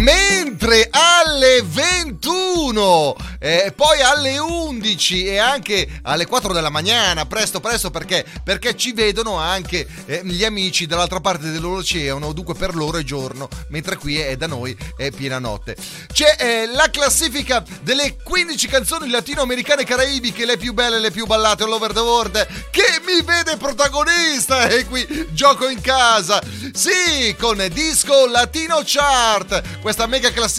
Mais 0.00 0.41
Mentre 0.62 0.90
alle 0.92 1.60
21 1.64 3.16
eh, 3.40 3.72
poi 3.74 4.00
alle 4.00 4.38
11 4.38 5.26
e 5.26 5.38
anche 5.38 5.88
alle 6.02 6.24
4 6.24 6.52
della 6.52 6.70
mattina, 6.70 7.26
presto 7.26 7.58
presto 7.58 7.90
perché, 7.90 8.24
perché 8.44 8.76
ci 8.76 8.92
vedono 8.92 9.34
anche 9.38 9.84
eh, 10.06 10.20
gli 10.22 10.44
amici 10.44 10.86
dall'altra 10.86 11.18
parte 11.18 11.50
dell'oceano, 11.50 12.32
dunque 12.32 12.54
per 12.54 12.76
loro 12.76 12.98
è 12.98 13.02
giorno, 13.02 13.48
mentre 13.70 13.96
qui 13.96 14.20
è 14.20 14.36
da 14.36 14.46
noi 14.46 14.76
è 14.96 15.10
piena 15.10 15.40
notte. 15.40 15.76
C'è 16.12 16.36
eh, 16.38 16.66
la 16.66 16.88
classifica 16.90 17.64
delle 17.80 18.16
15 18.22 18.68
canzoni 18.68 19.10
latinoamericane 19.10 19.82
e 19.82 19.84
caraibiche, 19.84 20.46
le 20.46 20.58
più 20.58 20.74
belle, 20.74 21.00
le 21.00 21.10
più 21.10 21.26
ballate 21.26 21.64
all 21.64 21.72
over 21.72 21.92
the 21.92 21.98
world, 21.98 22.46
che 22.70 23.00
mi 23.04 23.20
vede 23.22 23.56
protagonista. 23.56 24.68
E 24.68 24.84
qui 24.84 25.26
gioco 25.32 25.68
in 25.68 25.80
casa. 25.80 26.40
Sì, 26.72 27.34
con 27.36 27.66
Disco 27.72 28.26
Latino 28.26 28.82
Chart, 28.84 29.80
questa 29.80 30.06
mega 30.06 30.30
classifica 30.30 30.51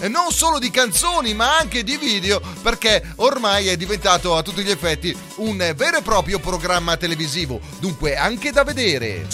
eh, 0.00 0.08
non 0.08 0.30
solo 0.30 0.58
di 0.58 0.70
canzoni 0.70 1.34
ma 1.34 1.56
anche 1.56 1.82
di 1.82 1.96
video 1.96 2.40
perché 2.62 3.02
ormai 3.16 3.68
è 3.68 3.76
diventato 3.76 4.36
a 4.36 4.42
tutti 4.42 4.62
gli 4.62 4.70
effetti 4.70 5.16
un 5.36 5.56
vero 5.74 5.98
e 5.98 6.02
proprio 6.02 6.38
programma 6.38 6.96
televisivo, 6.96 7.60
dunque 7.78 8.16
anche 8.16 8.52
da 8.52 8.64
vedere. 8.64 9.26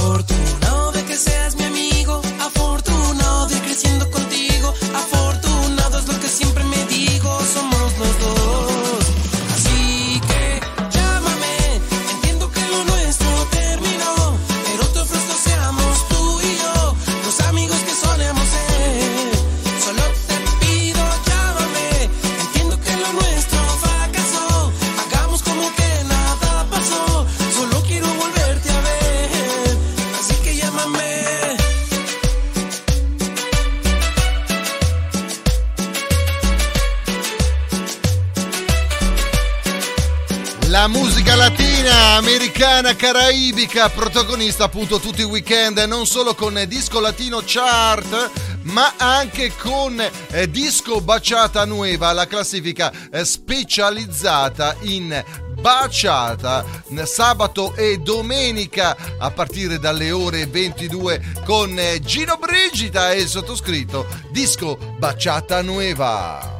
por 0.00 0.22
tu 0.22 0.39
caraibica, 43.00 43.88
protagonista 43.88 44.64
appunto 44.64 44.98
tutti 44.98 45.22
i 45.22 45.24
weekend, 45.24 45.78
non 45.88 46.04
solo 46.04 46.34
con 46.34 46.62
Disco 46.68 47.00
Latino 47.00 47.40
Chart, 47.42 48.30
ma 48.64 48.92
anche 48.98 49.54
con 49.56 49.98
eh, 49.98 50.50
Disco 50.50 51.00
Baciata 51.00 51.64
Nueva, 51.64 52.12
la 52.12 52.26
classifica 52.26 52.92
eh, 53.10 53.24
specializzata 53.24 54.76
in 54.82 55.24
baciata 55.62 56.62
sabato 57.04 57.74
e 57.74 57.96
domenica 57.96 58.94
a 59.18 59.30
partire 59.30 59.78
dalle 59.78 60.10
ore 60.10 60.46
22 60.46 61.22
con 61.46 61.78
eh, 61.78 62.00
Gino 62.00 62.36
Brigida 62.36 63.12
e 63.12 63.20
il 63.20 63.28
sottoscritto 63.28 64.06
Disco 64.30 64.76
Baciata 64.98 65.62
Nueva. 65.62 66.59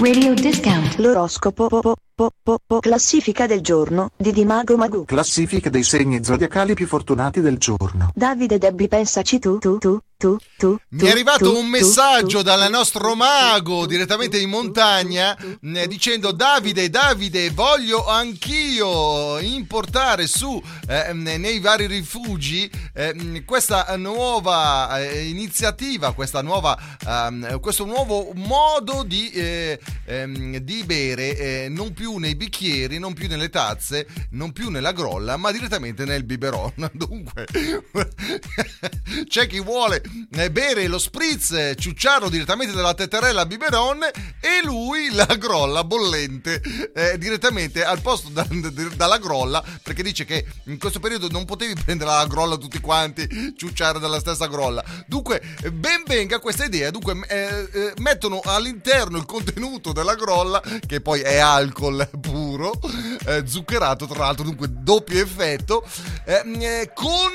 Radio 0.00 0.34
discount. 0.34 0.96
L'oroscopo 0.98 1.68
po- 1.68 1.80
po- 1.80 1.96
po- 2.14 2.30
po- 2.42 2.58
po- 2.66 2.80
classifica 2.80 3.46
del 3.46 3.60
giorno 3.60 4.10
di 4.16 4.32
Dimago 4.32 4.76
Magu. 4.76 5.04
Classifica 5.04 5.70
dei 5.70 5.82
segni 5.82 6.22
zodiacali 6.22 6.74
più 6.74 6.86
fortunati 6.86 7.40
del 7.40 7.56
giorno. 7.58 8.10
Davide 8.14 8.58
Debbi 8.58 8.88
pensaci 8.88 9.38
tu 9.38 9.58
tu 9.58 9.78
tu 9.78 9.98
tu 10.16 10.36
tu. 10.56 10.76
Mi 10.90 11.06
è 11.06 11.10
arrivato 11.10 11.56
un 11.56 11.66
messaggio 11.66 12.42
dal 12.42 12.70
nostro 12.70 13.14
mago 13.14 13.86
direttamente 13.86 14.38
in 14.38 14.48
montagna 14.48 15.36
eh, 15.36 15.86
dicendo 15.86 16.32
Davide, 16.32 16.88
Davide, 16.88 17.50
voglio 17.50 18.06
anch'io 18.08 19.38
importare 19.38 20.26
su 20.26 20.62
eh, 20.88 21.12
nei 21.12 21.60
vari 21.60 21.86
rifugi 21.86 22.70
eh, 22.94 23.42
questa 23.44 23.94
nuova 23.96 24.98
eh, 25.00 25.26
iniziativa, 25.28 26.12
questa 26.12 26.40
nuova, 26.40 26.78
ehm, 27.06 27.60
questo 27.60 27.84
nuovo 27.84 28.32
modo 28.34 29.02
di, 29.02 29.30
eh, 29.32 29.78
ehm, 30.06 30.56
di 30.58 30.82
bere 30.84 31.36
eh, 31.36 31.68
non 31.68 31.92
più 31.92 32.16
nei 32.16 32.34
bicchieri, 32.34 32.98
non 32.98 33.12
più 33.12 33.28
nelle 33.28 33.50
tazze, 33.50 34.06
non 34.30 34.52
più 34.52 34.70
nella 34.70 34.92
grolla, 34.92 35.36
ma 35.36 35.52
direttamente 35.52 36.04
nel 36.04 36.24
biberon. 36.24 36.72
Dunque, 36.92 37.46
c'è 39.28 39.46
chi 39.46 39.60
vuole 39.60 40.02
bere 40.50 40.86
lo 40.86 40.98
spritz, 40.98 41.50
eh, 41.52 41.76
ciucciarlo 41.78 42.28
direttamente 42.28 42.72
dalla 42.74 42.94
teterella 42.94 43.46
biberon 43.46 44.02
e 44.40 44.64
lui 44.64 45.10
la 45.12 45.26
grolla 45.38 45.84
bollente 45.84 46.60
eh, 46.94 47.18
direttamente 47.18 47.84
al 47.84 48.00
posto 48.00 48.28
da- 48.28 48.46
da- 48.48 48.70
dalla 48.94 49.18
grolla 49.18 49.62
perché 49.82 50.02
dice 50.02 50.24
che 50.24 50.46
in 50.64 50.78
questo 50.78 51.00
periodo 51.00 51.28
non 51.28 51.44
potevi 51.44 51.74
prendere 51.82 52.10
la 52.10 52.26
grolla 52.26 52.56
tutti 52.56 52.80
quanti, 52.80 53.54
ciucciare 53.56 53.98
dalla 53.98 54.18
stessa 54.18 54.46
grolla. 54.46 54.84
Dunque, 55.06 55.42
eh, 55.62 55.72
ben 55.72 56.02
venga 56.06 56.38
questa 56.38 56.64
idea. 56.64 56.90
Dunque, 56.90 57.18
eh, 57.28 57.68
eh, 57.72 57.92
mettono 57.98 58.40
all'interno 58.44 59.18
il 59.18 59.26
contenuto 59.26 59.92
della 59.92 60.14
grolla, 60.14 60.62
che 60.86 61.00
poi 61.00 61.20
è 61.20 61.38
alcol 61.38 62.08
puro, 62.20 62.78
eh, 63.26 63.44
zuccherato 63.46 64.06
tra 64.06 64.18
l'altro, 64.18 64.44
dunque 64.44 64.68
doppio 64.70 65.20
effetto, 65.20 65.86
eh, 66.24 66.42
eh, 66.60 66.90
con, 66.94 67.30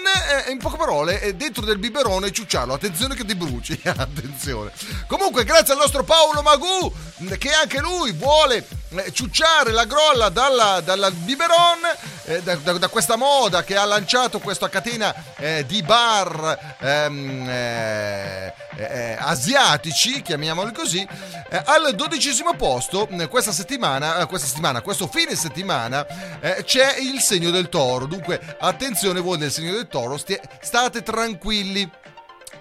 eh, 0.46 0.52
in 0.52 0.58
poche 0.58 0.78
parole, 0.78 1.22
eh, 1.22 1.36
dentro 1.36 1.66
del 1.66 1.78
biberone 1.78 2.32
ciucciato 2.32 2.61
bruciarlo. 2.62 2.74
Attenzione 2.74 3.16
che 3.16 3.26
ti 3.26 3.36
bruci. 3.36 3.80
Attenzione. 3.86 4.72
Comunque, 5.08 5.44
grazie 5.44 5.74
al 5.74 5.80
nostro 5.80 6.04
Paolo 6.04 6.42
Magù, 6.42 6.92
che 7.38 7.52
anche 7.52 7.80
lui 7.80 8.12
vuole 8.12 8.66
eh, 8.90 9.12
ciucciare 9.12 9.72
la 9.72 9.86
grolla 9.86 10.30
dalla, 10.30 10.82
dalla 10.82 11.12
biberon, 11.12 11.80
eh, 12.26 12.42
da, 12.42 12.56
da- 12.56 12.74
da 12.74 12.88
questa 12.88 13.16
moda 13.16 13.64
che 13.64 13.76
ha 13.76 13.86
lanciato 13.86 14.40
questa 14.40 14.70
catena 14.70 15.14
eh, 15.38 15.66
di 15.66 15.82
bar 15.84 16.76
ehm, 16.80 17.48
eh, 17.50 18.54
eh, 18.78 19.18
asiatici, 19.20 20.22
chiamiamoli 20.22 20.72
così, 20.74 21.08
eh, 21.50 21.62
al 21.66 21.94
dodicesimo 21.96 22.56
posto 22.56 23.08
eh, 23.10 23.28
questa 23.28 23.52
settimana, 23.52 24.20
eh, 24.20 24.26
questa 24.26 24.48
settimana, 24.48 24.82
questo 24.82 25.08
fine 25.08 25.36
settimana 25.36 26.06
eh, 26.40 26.64
c'è 26.64 26.98
il 26.98 27.20
segno 27.22 27.52
del 27.52 27.70
toro. 27.70 28.06
Dunque, 28.06 28.40
attenzione 28.60 29.20
voi 29.20 29.38
del 29.38 29.52
segno 29.52 29.74
del 29.74 29.88
toro, 29.88 30.18
stia- 30.18 30.42
state 30.60 31.04
tranquilli. 31.04 31.90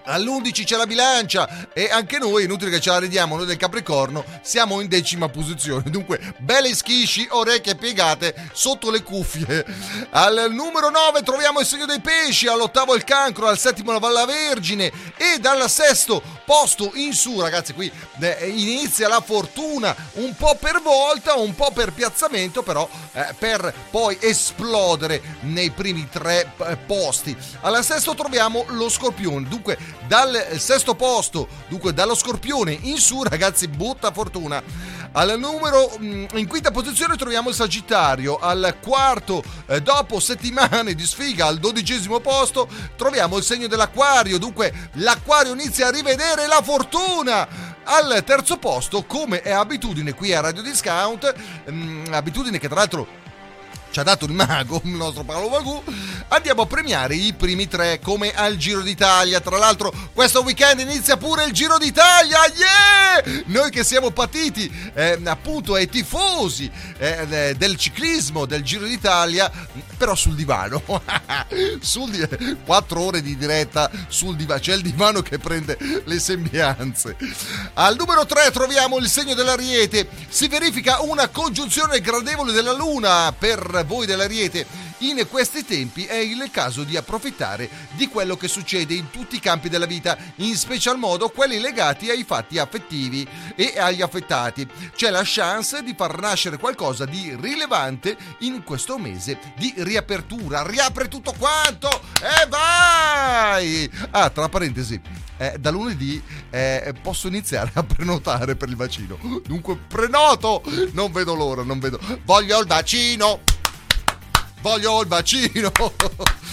All'11 0.05 0.63
c'è 0.63 0.75
la 0.75 0.85
bilancia 0.85 1.67
e 1.73 1.89
anche 1.89 2.17
noi, 2.17 2.45
inutile 2.45 2.71
che 2.71 2.79
ce 2.79 2.89
la 2.89 2.99
ridiamo, 2.99 3.35
noi 3.35 3.45
del 3.45 3.57
Capricorno 3.57 4.23
siamo 4.41 4.81
in 4.81 4.87
decima 4.87 5.29
posizione. 5.29 5.89
Dunque, 5.89 6.19
belle 6.39 6.73
schisci, 6.73 7.27
orecchie 7.29 7.75
piegate 7.75 8.49
sotto 8.53 8.89
le 8.91 9.03
cuffie. 9.03 9.65
Al 10.11 10.47
numero 10.51 10.89
9 10.89 11.21
troviamo 11.23 11.59
il 11.59 11.65
segno 11.65 11.85
dei 11.85 11.99
pesci, 11.99 12.47
all'ottavo 12.47 12.95
il 12.95 13.03
cancro, 13.03 13.47
al 13.47 13.57
settimo 13.57 13.91
la 13.91 13.99
Valla 13.99 14.25
Vergine 14.25 14.91
e 15.17 15.39
dal 15.39 15.69
sesto 15.69 16.21
posto 16.45 16.91
in 16.95 17.13
su, 17.13 17.39
ragazzi, 17.39 17.73
qui 17.73 17.91
eh, 18.19 18.49
inizia 18.49 19.07
la 19.07 19.21
fortuna 19.21 19.95
un 20.13 20.35
po' 20.35 20.55
per 20.59 20.81
volta, 20.81 21.35
un 21.35 21.55
po' 21.55 21.71
per 21.71 21.93
piazzamento, 21.93 22.61
però 22.63 22.87
eh, 23.13 23.33
per 23.37 23.73
poi 23.89 24.17
esplodere 24.19 25.21
nei 25.41 25.69
primi 25.69 26.09
tre 26.09 26.53
eh, 26.57 26.77
posti. 26.77 27.35
Al 27.61 27.83
sesto 27.83 28.15
troviamo 28.15 28.65
lo 28.69 28.89
Scorpione, 28.89 29.47
dunque 29.47 29.77
dal 30.11 30.57
sesto 30.57 30.93
posto, 30.93 31.47
dunque 31.69 31.93
dallo 31.93 32.15
Scorpione 32.15 32.77
in 32.81 32.97
su, 32.97 33.23
ragazzi, 33.23 33.69
butta 33.69 34.11
fortuna. 34.11 34.61
Al 35.13 35.39
numero 35.39 35.89
mm, 35.97 36.25
in 36.33 36.49
quinta 36.49 36.69
posizione 36.69 37.15
troviamo 37.15 37.47
il 37.47 37.55
Sagittario, 37.55 38.37
al 38.37 38.75
quarto 38.81 39.41
eh, 39.67 39.81
dopo 39.81 40.19
settimane 40.19 40.95
di 40.95 41.05
sfiga 41.05 41.45
al 41.45 41.59
dodicesimo 41.59 42.19
posto 42.19 42.67
troviamo 42.97 43.37
il 43.37 43.43
segno 43.43 43.67
dell'Aquario, 43.67 44.37
dunque 44.37 44.89
l'Aquario 44.95 45.53
inizia 45.53 45.87
a 45.87 45.91
rivedere 45.91 46.45
la 46.45 46.61
fortuna. 46.61 47.69
Al 47.83 48.21
terzo 48.25 48.57
posto, 48.57 49.03
come 49.05 49.41
è 49.41 49.51
abitudine 49.51 50.13
qui 50.13 50.33
a 50.33 50.41
Radio 50.41 50.61
Discount, 50.61 51.33
mm, 51.71 52.11
abitudine 52.11 52.59
che 52.59 52.67
tra 52.67 52.79
l'altro 52.79 53.20
ci 53.91 53.99
ha 53.99 54.03
dato 54.03 54.25
il 54.25 54.31
mago, 54.31 54.81
il 54.85 54.91
nostro 54.91 55.23
Paolo 55.23 55.49
Magù, 55.49 55.83
andiamo 56.29 56.61
a 56.61 56.65
premiare 56.65 57.13
i 57.15 57.33
primi 57.33 57.67
tre 57.67 57.99
come 57.99 58.31
al 58.33 58.55
Giro 58.55 58.81
d'Italia. 58.81 59.41
Tra 59.41 59.57
l'altro 59.57 59.93
questo 60.13 60.41
weekend 60.43 60.79
inizia 60.79 61.17
pure 61.17 61.43
il 61.43 61.51
Giro 61.51 61.77
d'Italia, 61.77 62.39
yeah! 62.55 63.43
Noi 63.47 63.69
che 63.69 63.83
siamo 63.83 64.11
patiti 64.11 64.71
eh, 64.93 65.19
appunto 65.25 65.73
ai 65.73 65.89
tifosi 65.89 66.71
eh, 66.97 67.55
del 67.57 67.75
ciclismo 67.75 68.45
del 68.45 68.63
Giro 68.63 68.85
d'Italia, 68.85 69.51
però 69.97 70.15
sul 70.15 70.35
divano. 70.35 70.81
sul 71.81 72.09
di- 72.09 72.57
quattro 72.65 73.01
ore 73.01 73.21
di 73.21 73.35
diretta 73.35 73.91
sul 74.07 74.37
divano, 74.37 74.61
c'è 74.61 74.73
il 74.73 74.81
divano 74.81 75.21
che 75.21 75.37
prende 75.37 75.77
le 76.05 76.19
sembianze. 76.19 77.17
Al 77.73 77.95
numero 77.97 78.25
3 78.25 78.51
troviamo 78.51 78.97
il 78.97 79.09
segno 79.09 79.33
dell'Ariete. 79.33 80.07
Si 80.29 80.47
verifica 80.47 81.01
una 81.01 81.27
congiunzione 81.27 81.99
gradevole 81.99 82.53
della 82.53 82.73
Luna 82.73 83.33
per 83.37 83.80
voi 83.83 84.05
dell'Ariete. 84.05 84.89
In 84.99 85.25
questi 85.29 85.65
tempi 85.65 86.05
è 86.05 86.15
il 86.15 86.49
caso 86.51 86.83
di 86.83 86.95
approfittare 86.95 87.69
di 87.93 88.07
quello 88.07 88.37
che 88.37 88.47
succede 88.47 88.93
in 88.93 89.09
tutti 89.09 89.35
i 89.37 89.39
campi 89.39 89.67
della 89.67 89.87
vita, 89.87 90.17
in 90.35 90.55
special 90.55 90.97
modo 90.97 91.29
quelli 91.29 91.59
legati 91.59 92.09
ai 92.09 92.23
fatti 92.23 92.59
affettivi 92.59 93.27
e 93.55 93.73
agli 93.79 94.01
affettati. 94.01 94.67
C'è 94.95 95.09
la 95.09 95.23
chance 95.23 95.81
di 95.81 95.95
far 95.97 96.19
nascere 96.19 96.57
qualcosa 96.57 97.05
di 97.05 97.35
rilevante 97.39 98.15
in 98.39 98.63
questo 98.63 98.97
mese 98.97 99.39
di 99.57 99.73
riapertura. 99.77 100.63
Riapre 100.63 101.07
tutto 101.07 101.33
quanto 101.37 101.89
e 102.21 102.47
vai! 102.47 103.89
Ah, 104.11 104.29
tra 104.29 104.49
parentesi, 104.49 105.01
eh, 105.37 105.57
da 105.59 105.71
lunedì 105.71 106.21
eh, 106.51 106.93
posso 107.01 107.27
iniziare 107.27 107.71
a 107.73 107.83
prenotare 107.83 108.55
per 108.55 108.69
il 108.69 108.75
vaccino. 108.75 109.17
Dunque 109.45 109.75
prenoto! 109.75 110.61
Non 110.91 111.11
vedo 111.11 111.33
l'ora, 111.33 111.63
non 111.63 111.79
vedo. 111.79 111.99
Voglio 112.23 112.59
il 112.59 112.67
vaccino! 112.67 113.60
Voglio 114.61 115.01
il 115.01 115.07
vaccino! 115.07 115.71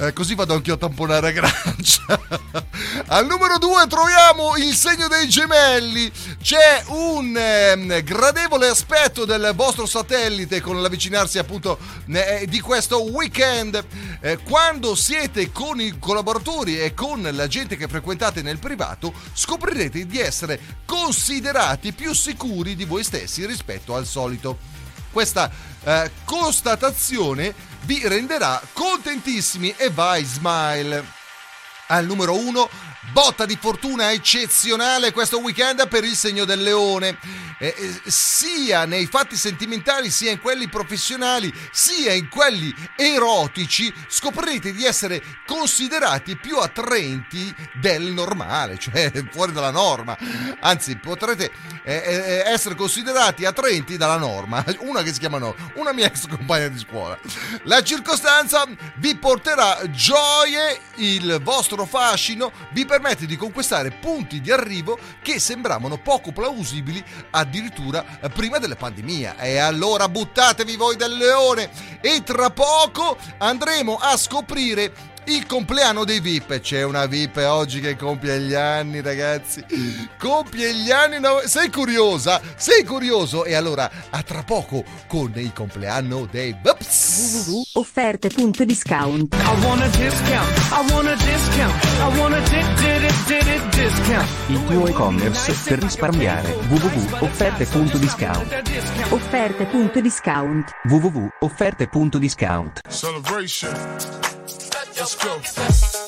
Eh, 0.00 0.12
così 0.12 0.36
vado 0.36 0.54
anch'io 0.54 0.74
a 0.74 0.76
tamponare 0.76 1.26
a 1.26 1.30
grancia. 1.32 2.04
Al 3.10 3.26
numero 3.26 3.58
2 3.58 3.88
troviamo 3.88 4.56
il 4.56 4.72
segno 4.72 5.08
dei 5.08 5.28
gemelli. 5.28 6.08
C'è 6.40 6.84
un 6.86 7.36
ehm, 7.36 8.04
gradevole 8.04 8.68
aspetto 8.68 9.24
del 9.24 9.50
vostro 9.56 9.86
satellite 9.86 10.60
con 10.60 10.80
l'avvicinarsi 10.80 11.38
appunto 11.38 11.80
eh, 12.06 12.46
di 12.48 12.60
questo 12.60 13.10
weekend. 13.10 13.84
Eh, 14.20 14.38
quando 14.44 14.94
siete 14.94 15.50
con 15.50 15.80
i 15.80 15.98
collaboratori 15.98 16.78
e 16.78 16.94
con 16.94 17.28
la 17.32 17.48
gente 17.48 17.76
che 17.76 17.88
frequentate 17.88 18.40
nel 18.40 18.60
privato, 18.60 19.12
scoprirete 19.32 20.06
di 20.06 20.20
essere 20.20 20.60
considerati 20.86 21.92
più 21.92 22.12
sicuri 22.12 22.76
di 22.76 22.84
voi 22.84 23.02
stessi 23.02 23.44
rispetto 23.46 23.96
al 23.96 24.06
solito. 24.06 24.77
Questa 25.10 25.50
eh, 25.84 26.10
constatazione 26.24 27.54
vi 27.82 28.06
renderà 28.06 28.60
contentissimi 28.72 29.74
e 29.76 29.90
vai 29.90 30.24
smile. 30.24 31.16
Al 31.88 32.04
numero 32.04 32.34
1, 32.34 32.68
botta 33.12 33.46
di 33.46 33.56
fortuna 33.60 34.12
eccezionale 34.12 35.12
questo 35.12 35.40
weekend 35.40 35.88
per 35.88 36.04
il 36.04 36.16
segno 36.16 36.44
del 36.44 36.62
leone. 36.62 37.18
Eh, 37.60 37.74
eh, 37.76 38.10
sia 38.10 38.84
nei 38.84 39.06
fatti 39.06 39.36
sentimentali, 39.36 40.10
sia 40.10 40.30
in 40.30 40.40
quelli 40.40 40.68
professionali, 40.68 41.52
sia 41.72 42.12
in 42.12 42.28
quelli 42.28 42.72
erotici, 42.96 43.92
scoprirete 44.06 44.72
di 44.72 44.84
essere 44.84 45.22
considerati 45.44 46.36
più 46.36 46.58
attraenti 46.58 47.52
del 47.80 48.12
normale, 48.12 48.78
cioè 48.80 49.10
fuori 49.30 49.52
dalla 49.52 49.70
norma. 49.72 50.16
Anzi, 50.60 50.96
potrete 50.96 51.50
eh, 51.82 51.94
eh, 51.94 52.42
essere 52.46 52.74
considerati 52.76 53.44
attraenti 53.44 53.96
dalla 53.96 54.18
norma. 54.18 54.64
Una 54.80 55.02
che 55.02 55.12
si 55.12 55.18
chiama 55.18 55.38
norma, 55.38 55.70
una 55.74 55.92
mia 55.92 56.06
ex 56.06 56.26
compagna 56.30 56.68
di 56.68 56.78
scuola. 56.78 57.18
La 57.64 57.82
circostanza 57.82 58.66
vi 58.96 59.16
porterà 59.16 59.78
gioie, 59.90 60.80
il 60.96 61.40
vostro 61.42 61.86
fascino 61.86 62.52
vi 62.70 62.84
permette 62.98 63.26
di 63.26 63.36
conquistare 63.36 63.92
punti 63.92 64.40
di 64.40 64.50
arrivo 64.50 64.98
che 65.22 65.38
sembravano 65.38 65.98
poco 65.98 66.32
plausibili 66.32 67.02
addirittura 67.30 68.04
prima 68.34 68.58
della 68.58 68.74
pandemia. 68.74 69.36
E 69.38 69.58
allora 69.58 70.08
buttatevi 70.08 70.74
voi 70.74 70.96
del 70.96 71.16
leone 71.16 71.70
e 72.00 72.24
tra 72.24 72.50
poco 72.50 73.16
andremo 73.38 73.94
a 73.94 74.16
scoprire 74.16 74.92
il 75.36 75.46
compleanno 75.46 76.04
dei 76.04 76.20
VIP. 76.20 76.60
C'è 76.60 76.82
una 76.82 77.06
VIP 77.06 77.36
oggi 77.46 77.80
che 77.80 77.96
compie 77.96 78.38
gli 78.40 78.54
anni, 78.54 79.00
ragazzi. 79.00 79.64
Compie 80.18 80.74
gli 80.74 80.90
anni. 80.90 81.20
no- 81.20 81.40
Sei 81.44 81.70
curiosa? 81.70 82.40
Sei 82.56 82.84
curioso? 82.84 83.44
E 83.44 83.54
allora 83.54 83.90
a 84.10 84.22
tra 84.22 84.42
poco 84.42 84.84
con 85.06 85.32
il 85.36 85.52
compleanno 85.52 86.26
dei 86.30 86.56
VIPs. 86.62 87.46
www.offerte.discount 87.46 89.34
I 89.34 89.64
want 89.64 89.82
a 89.82 89.88
discount. 89.88 90.58
I 90.70 90.92
want 90.92 91.08
a 91.08 91.14
discount. 91.16 91.84
I 91.84 92.18
want 92.18 92.34
a 92.34 92.40
di- 92.40 92.74
di- 92.74 92.98
di- 92.98 93.42
di- 93.44 93.68
discount. 93.82 94.28
Il 94.48 94.64
tuo 94.66 94.86
e-commerce 94.86 95.52
per 95.64 95.78
risparmiare. 95.80 96.52
www.offerte.discount 96.68 98.62
offerte.discount 99.10 100.70
www.offerte.discount 100.88 102.80
Celebration. 102.88 103.70
Let's 104.98 105.14
go. 105.14 106.07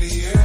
the 0.00 0.24
air. 0.24 0.39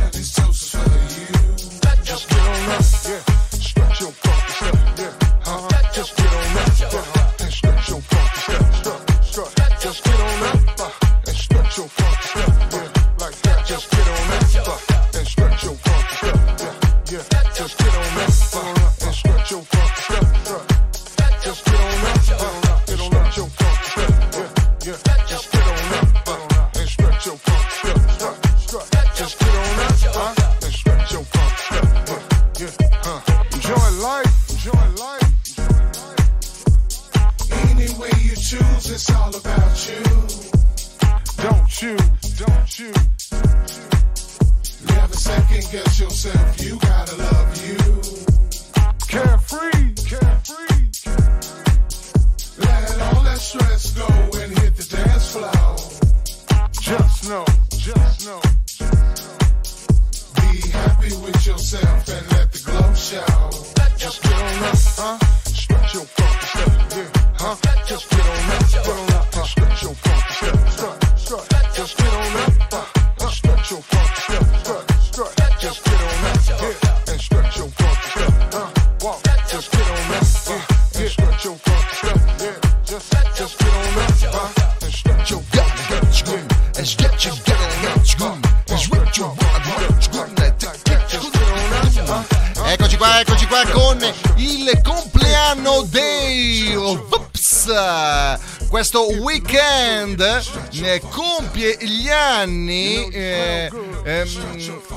Eh, 100.83 100.99
compie 100.99 101.74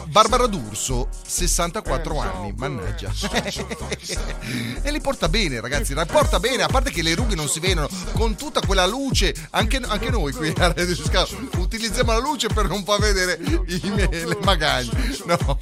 Barbara 0.09 0.47
D'Urso, 0.47 1.09
64 1.27 2.19
anni, 2.19 2.55
mannaggia. 2.57 3.13
e 4.83 4.91
li 4.91 5.01
porta 5.01 5.29
bene, 5.29 5.61
ragazzi, 5.61 5.93
la 5.93 6.07
porta 6.07 6.41
bene, 6.41 6.63
a 6.63 6.69
parte 6.69 6.91
che 6.91 7.03
le 7.03 7.15
rughe 7.15 7.35
non 7.35 7.47
si 7.47 7.61
vedono, 7.61 7.89
con 8.13 8.35
tutta 8.35 8.61
quella 8.61 8.87
luce, 8.87 9.35
anche, 9.51 9.81
anche 9.87 10.09
noi 10.09 10.33
qui 10.33 10.53
a 10.57 10.73
Radio 10.73 10.97
Scala 10.97 11.27
utilizziamo 11.57 12.13
la 12.13 12.19
luce 12.19 12.49
per 12.49 12.69
non 12.69 12.85
far 12.85 13.01
vedere 13.01 13.39
i, 13.67 13.81
le 13.95 14.39
magagne. 14.43 15.17
No, 15.29 15.59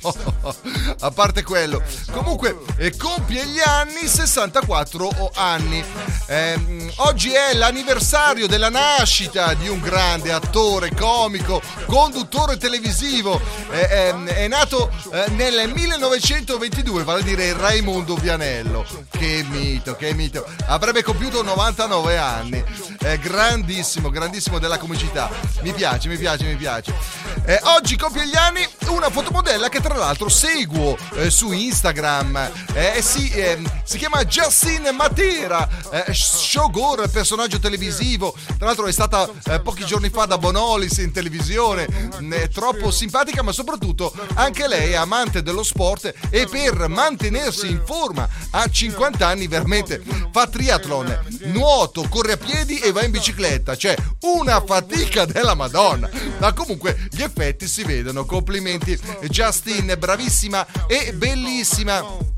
a 1.00 1.10
parte 1.10 1.42
quello. 1.42 1.82
Comunque, 2.12 2.56
eh, 2.76 2.96
compie 2.96 3.44
gli 3.46 3.58
anni 3.58 4.06
64 4.06 5.32
anni. 5.34 5.84
Ehm, 6.28 6.92
oggi 6.96 7.32
è 7.32 7.54
l'anniversario 7.54 8.46
della 8.46 8.70
nascita 8.70 9.54
di 9.54 9.68
un 9.68 9.80
grande 9.80 10.32
attore, 10.32 10.94
comico, 10.94 11.60
conduttore 11.86 12.56
televisivo. 12.56 13.40
Eh, 13.70 13.88
ehm, 13.90 14.28
è 14.36 14.48
nato 14.48 14.90
eh, 15.12 15.30
nel 15.30 15.72
1922, 15.74 17.04
vale 17.04 17.20
a 17.20 17.24
dire 17.24 17.54
Raimondo 17.54 18.16
Vianello. 18.16 18.84
Che 19.10 19.44
mito, 19.48 19.96
che 19.96 20.12
mito. 20.12 20.46
Avrebbe 20.66 21.02
compiuto 21.02 21.42
99 21.42 22.18
anni. 22.18 22.62
Eh, 23.00 23.18
grandissimo, 23.18 24.10
grandissimo 24.10 24.58
della 24.58 24.76
comicità. 24.76 25.30
Mi 25.62 25.72
piace, 25.72 26.08
mi 26.08 26.18
piace, 26.18 26.44
mi 26.44 26.56
piace. 26.56 26.94
Eh, 27.46 27.58
oggi 27.62 27.96
compie 27.96 28.26
gli 28.26 28.36
anni 28.36 28.66
una 28.88 29.08
fotomodella 29.08 29.68
che 29.68 29.80
tra 29.80 29.94
l'altro 29.94 30.28
seguo 30.28 30.98
eh, 31.14 31.30
su 31.30 31.52
Instagram. 31.52 32.50
Eh, 32.74 33.00
si, 33.00 33.30
ehm, 33.30 33.64
si 33.84 33.96
chiama 33.96 34.22
Justine 34.24 34.92
Matera, 34.92 35.66
eh, 35.90 36.12
showgirl, 36.12 37.08
personaggio 37.08 37.58
televisivo. 37.58 38.34
Tra 38.58 38.66
l'altro 38.66 38.86
è 38.86 38.92
stata 38.92 39.28
eh, 39.46 39.60
pochi 39.60 39.86
giorni 39.86 40.10
fa 40.10 40.26
da 40.26 40.36
Bonolis 40.36 40.98
in 40.98 41.12
televisione. 41.12 41.86
È 41.86 42.48
troppo 42.48 42.90
simpatica, 42.90 43.42
ma 43.42 43.52
soprattutto 43.52 44.12
anche 44.34 44.68
lei 44.68 44.92
è 44.92 44.96
amante 44.96 45.42
dello 45.42 45.62
sport 45.62 46.12
e 46.30 46.46
per 46.46 46.88
mantenersi 46.88 47.68
in 47.68 47.82
forma 47.84 48.28
a 48.50 48.68
50 48.68 49.26
anni 49.26 49.46
veramente 49.46 50.02
fa 50.30 50.46
triathlon, 50.46 51.18
nuoto, 51.52 52.06
corre 52.08 52.32
a 52.32 52.36
piedi 52.36 52.78
e 52.78 52.92
va 52.92 53.04
in 53.04 53.10
bicicletta. 53.10 53.76
Cioè 53.76 53.96
una 54.20 54.62
fatica 54.64 55.24
della 55.24 55.54
Madonna. 55.54 56.08
Ma 56.38 56.52
comunque 56.52 57.08
gli 57.10 57.22
effetti 57.22 57.66
si 57.66 57.82
vedono. 57.84 58.24
Complimenti 58.24 58.98
Justine, 59.28 59.96
bravissima 59.96 60.66
e 60.86 61.12
bellissima 61.14 62.34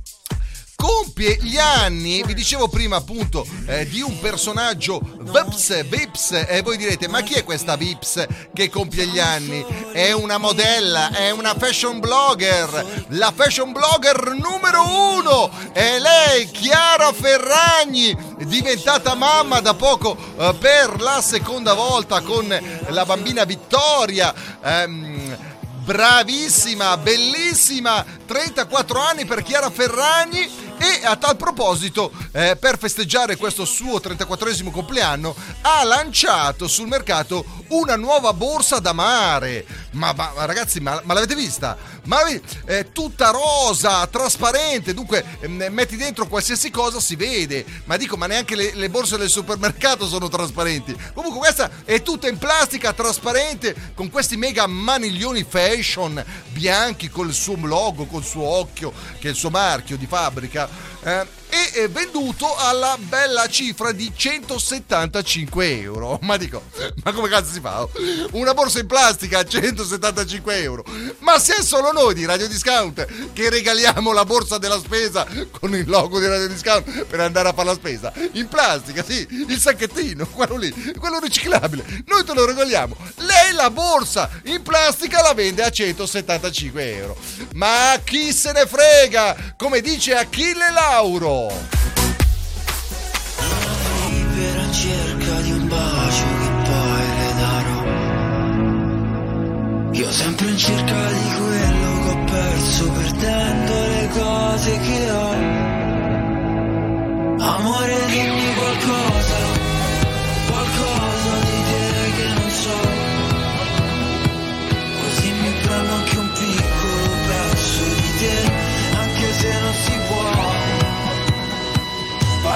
compie 0.81 1.37
gli 1.41 1.59
anni, 1.59 2.23
vi 2.23 2.35
dicevo 2.35 2.69
prima 2.69 2.95
appunto 2.95 3.45
eh, 3.67 3.89
di 3.89 4.01
un 4.01 4.17
personaggio 4.21 5.01
Vips, 5.23 5.85
Vips 5.89 6.45
e 6.47 6.63
voi 6.63 6.77
direte 6.77 7.09
ma 7.09 7.21
chi 7.23 7.35
è 7.35 7.43
questa 7.43 7.75
Vips 7.75 8.25
che 8.55 8.71
compie 8.71 9.09
gli 9.09 9.19
anni? 9.19 9.67
È 9.91 10.13
una 10.13 10.39
modella, 10.39 11.11
è 11.11 11.31
una 11.31 11.55
fashion 11.59 11.99
blogger, 11.99 13.07
la 13.09 13.33
fashion 13.35 13.73
blogger 13.73 14.37
numero 14.39 15.17
uno 15.17 15.51
è 15.73 15.99
lei, 15.99 16.49
Chiara 16.53 17.13
Ferragni, 17.13 18.17
diventata 18.45 19.17
mamma 19.17 19.59
da 19.59 19.75
poco 19.75 20.17
eh, 20.39 20.55
per 20.61 21.01
la 21.01 21.21
seconda 21.21 21.75
volta 21.75 22.21
con 22.21 22.57
la 22.87 23.05
bambina 23.05 23.43
Vittoria. 23.43 24.33
Ehm, 24.63 25.57
bravissima, 25.89 26.99
bellissima, 26.99 28.05
34 28.27 29.01
anni 29.01 29.25
per 29.25 29.43
Chiara 29.43 29.71
Ferragni 29.71 30.67
e 30.79 31.05
a 31.05 31.17
tal 31.17 31.37
proposito, 31.37 32.13
eh, 32.33 32.57
per 32.57 32.79
festeggiare 32.79 33.37
questo 33.37 33.65
suo 33.65 33.99
34esimo 33.99 34.71
compleanno, 34.71 35.35
ha 35.63 35.83
lanciato 35.85 36.69
sul 36.69 36.87
mercato 36.87 37.45
una 37.69 37.97
nuova 37.97 38.33
borsa 38.33 38.79
da 38.79 38.93
mare. 38.93 39.67
Ma, 39.93 40.13
ma- 40.13 40.33
ragazzi, 40.37 40.81
ma, 40.81 41.01
ma 41.05 41.15
l'avete 41.15 41.35
vista? 41.35 41.77
Ma 42.05 42.19
è 42.65 42.93
tutta 42.93 43.31
rosa, 43.31 44.07
trasparente, 44.07 44.95
dunque 44.95 45.25
ehm, 45.41 45.67
metti 45.71 45.97
dentro 45.97 46.27
qualsiasi 46.27 46.71
cosa 46.71 47.01
si 47.01 47.17
vede. 47.17 47.65
Ma 47.85 47.97
dico, 47.97 48.17
ma 48.17 48.27
neanche 48.27 48.55
le, 48.55 48.75
le 48.75 48.89
borse 48.89 49.17
del 49.19 49.29
supermercato 49.29 50.07
sono 50.07 50.29
trasparenti. 50.29 50.97
Comunque 51.13 51.41
questa 51.41 51.71
è 51.85 52.03
tutta 52.03 52.29
in 52.29 52.39
plastica, 52.39 52.93
trasparente, 52.93 53.93
con 53.95 54.11
questi 54.11 54.37
mega 54.37 54.67
maniglioni 54.67 55.45
fashion 55.47 56.25
bianchi 56.49 57.09
col 57.11 57.33
suo 57.33 57.57
logo, 57.61 58.07
col 58.07 58.25
suo 58.25 58.45
occhio, 58.45 58.93
che 59.19 59.29
è 59.29 59.31
il 59.31 59.37
suo 59.37 59.51
marchio 59.51 59.97
di 59.97 60.07
fabbrica. 60.07 60.78
Eh, 61.09 61.25
e 61.49 61.83
è 61.83 61.89
venduto 61.89 62.55
alla 62.57 62.97
bella 62.99 63.49
cifra 63.49 63.93
di 63.93 64.13
175 64.15 65.81
euro. 65.81 66.19
Ma 66.29 66.37
dico, 66.37 66.63
ma 67.05 67.13
come 67.13 67.29
cazzo 67.29 67.53
si 67.53 67.61
fa? 67.61 67.87
Una 68.33 68.55
borsa 68.55 68.81
in 68.81 68.87
plastica 68.87 69.39
a 69.39 69.45
175 69.45 70.63
euro. 70.63 70.85
Ma 71.21 71.39
se 71.39 71.57
è 71.57 71.63
solo 71.63 71.93
noi 71.93 72.15
di 72.15 72.25
Radio 72.27 72.49
Discount 72.49 73.33
che 73.33 73.51
regaliamo 73.51 74.13
la 74.13 74.25
borsa 74.25 74.59
della 74.59 74.79
spesa 74.79 75.27
con 75.51 75.75
il 75.75 75.89
logo 75.89 76.19
di 76.19 76.27
Radio 76.27 76.49
Discount 76.49 77.05
per 77.05 77.21
andare 77.21 77.49
a 77.49 77.53
fare 77.53 77.69
la 77.69 77.75
spesa 77.75 78.13
in 78.33 78.49
plastica, 78.49 79.03
sì, 79.03 79.27
il 79.49 79.59
sacchettino, 79.59 80.27
quello 80.33 80.57
lì, 80.57 80.73
quello 80.99 81.19
riciclabile. 81.19 82.03
Noi 82.07 82.25
te 82.25 82.35
lo 82.35 82.45
regaliamo. 82.45 82.97
Lei 83.17 83.53
la 83.53 83.71
borsa 83.71 84.29
in 84.45 84.63
plastica 84.63 85.23
la 85.23 85.35
vende 85.35 85.63
a 85.63 85.71
175 85.71 86.97
euro. 86.97 87.17
Ma 87.55 87.99
chi 88.05 88.33
se 88.33 88.53
ne 88.53 88.67
frega? 88.67 89.55
Come 89.57 89.81
dice 89.81 90.15
Achille 90.15 90.71
Lauro. 90.73 91.38
Per 94.39 94.71
cerca 94.71 95.41
di 95.43 95.53
un 95.53 95.69
bacio 95.69 96.25
che 96.41 96.51
poi 96.69 97.07
le 97.19 97.33
darò. 97.39 97.83
Io 99.93 100.11
sempre 100.11 100.49
in 100.49 100.57
cerca 100.57 101.07
di 101.13 101.35
quello 101.37 102.01
che 102.03 102.11
ho 102.11 102.25
perso, 102.25 102.91
perdendo 102.91 103.73
le 103.87 104.09
cose 104.13 104.79
che 104.79 105.11
ho. 105.11 105.31
Amore, 107.41 108.07
dimmi 108.09 108.55
qualcosa 108.55 109.58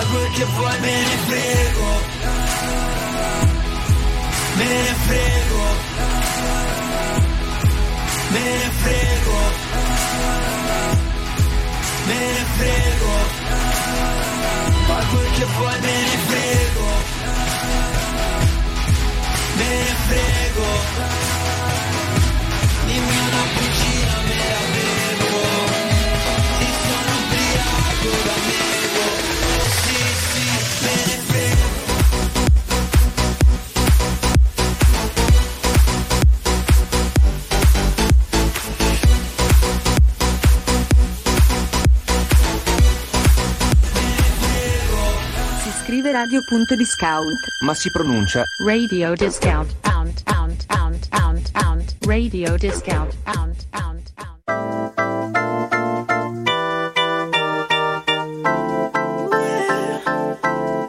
Fai 0.02 0.10
quel 0.10 0.30
che 0.32 0.44
vuoi, 0.44 0.80
me 0.80 0.90
ne 0.90 1.16
frego. 1.26 1.88
Me 4.56 4.64
ne 4.64 4.94
frego. 5.06 5.64
Me 8.32 8.40
ne 8.40 8.70
frego. 8.82 9.38
Me 12.06 12.18
ne 12.34 12.44
frego. 12.56 13.12
Fai 14.86 15.06
quel 15.10 15.30
che 15.36 15.44
vuoi, 15.44 15.80
me 15.80 15.94
ne 16.08 16.16
frego. 16.26 16.88
Me 19.56 19.68
ne 19.68 21.21
Radio.discount. 46.32 47.36
Ma 47.60 47.74
si 47.74 47.90
pronuncia 47.90 48.42
Radio 48.64 49.14
discount. 49.14 49.70
Pound, 49.82 50.22
pound, 50.24 50.64
pound, 50.66 51.06
pound, 51.10 51.50
pound. 51.52 51.94
Radio 52.06 52.56
discount. 52.56 53.14
Pound, 53.24 53.66
pound, 53.70 54.10
pound. 54.16 54.40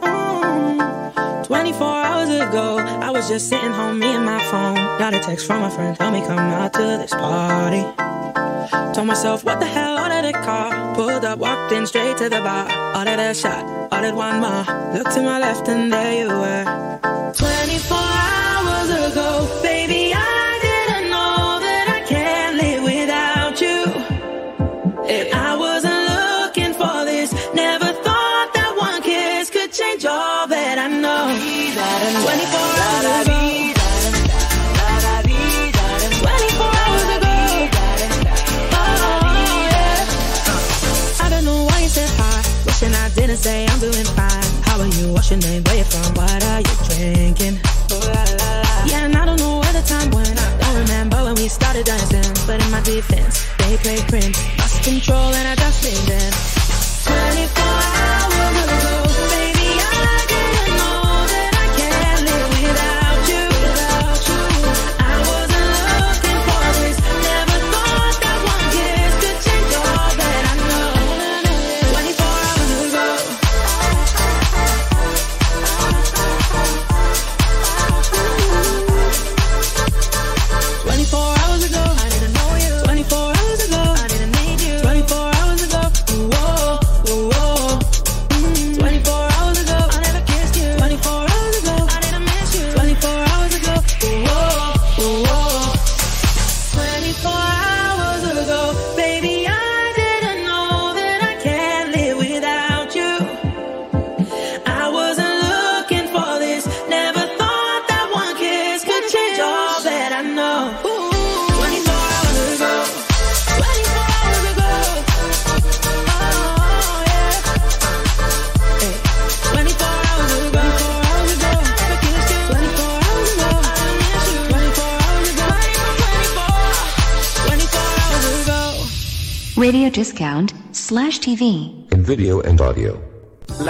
Mm, 0.00 1.44
24 1.44 1.86
hours 1.86 2.30
ago, 2.30 2.78
I 2.78 3.10
was 3.10 3.28
just 3.28 3.50
sitting 3.50 3.70
home, 3.70 3.98
me 3.98 4.14
and 4.14 4.24
my 4.24 4.42
phone. 4.44 4.76
Got 4.98 5.12
a 5.12 5.20
text 5.20 5.46
from 5.46 5.62
a 5.62 5.70
friend, 5.70 5.94
tell 5.94 6.10
me 6.10 6.22
come 6.22 6.38
out 6.38 6.72
to 6.72 6.96
this 6.98 7.12
party. 7.12 7.84
Told 8.94 9.06
myself, 9.08 9.44
what 9.44 9.60
the 9.60 9.66
hell, 9.66 9.83
ordered 10.24 10.40
a 10.40 10.44
car. 10.44 10.94
Pulled 10.94 11.24
up, 11.24 11.38
walked 11.38 11.72
in 11.72 11.86
straight 11.86 12.16
to 12.18 12.28
the 12.28 12.40
bar. 12.40 12.64
Ordered 12.96 13.18
a 13.18 13.34
shot, 13.34 13.64
ordered 13.92 14.14
one 14.14 14.40
more. 14.40 14.64
Looked 14.94 15.12
to 15.12 15.22
my 15.22 15.38
left 15.38 15.68
and 15.68 15.92
there 15.92 16.12
you 16.20 16.28
were. 16.28 17.32
24 17.34 18.13
be 52.84 53.00
friends, 53.00 53.48
they 53.58 53.76
play 53.78 53.96
friends. 53.96 54.53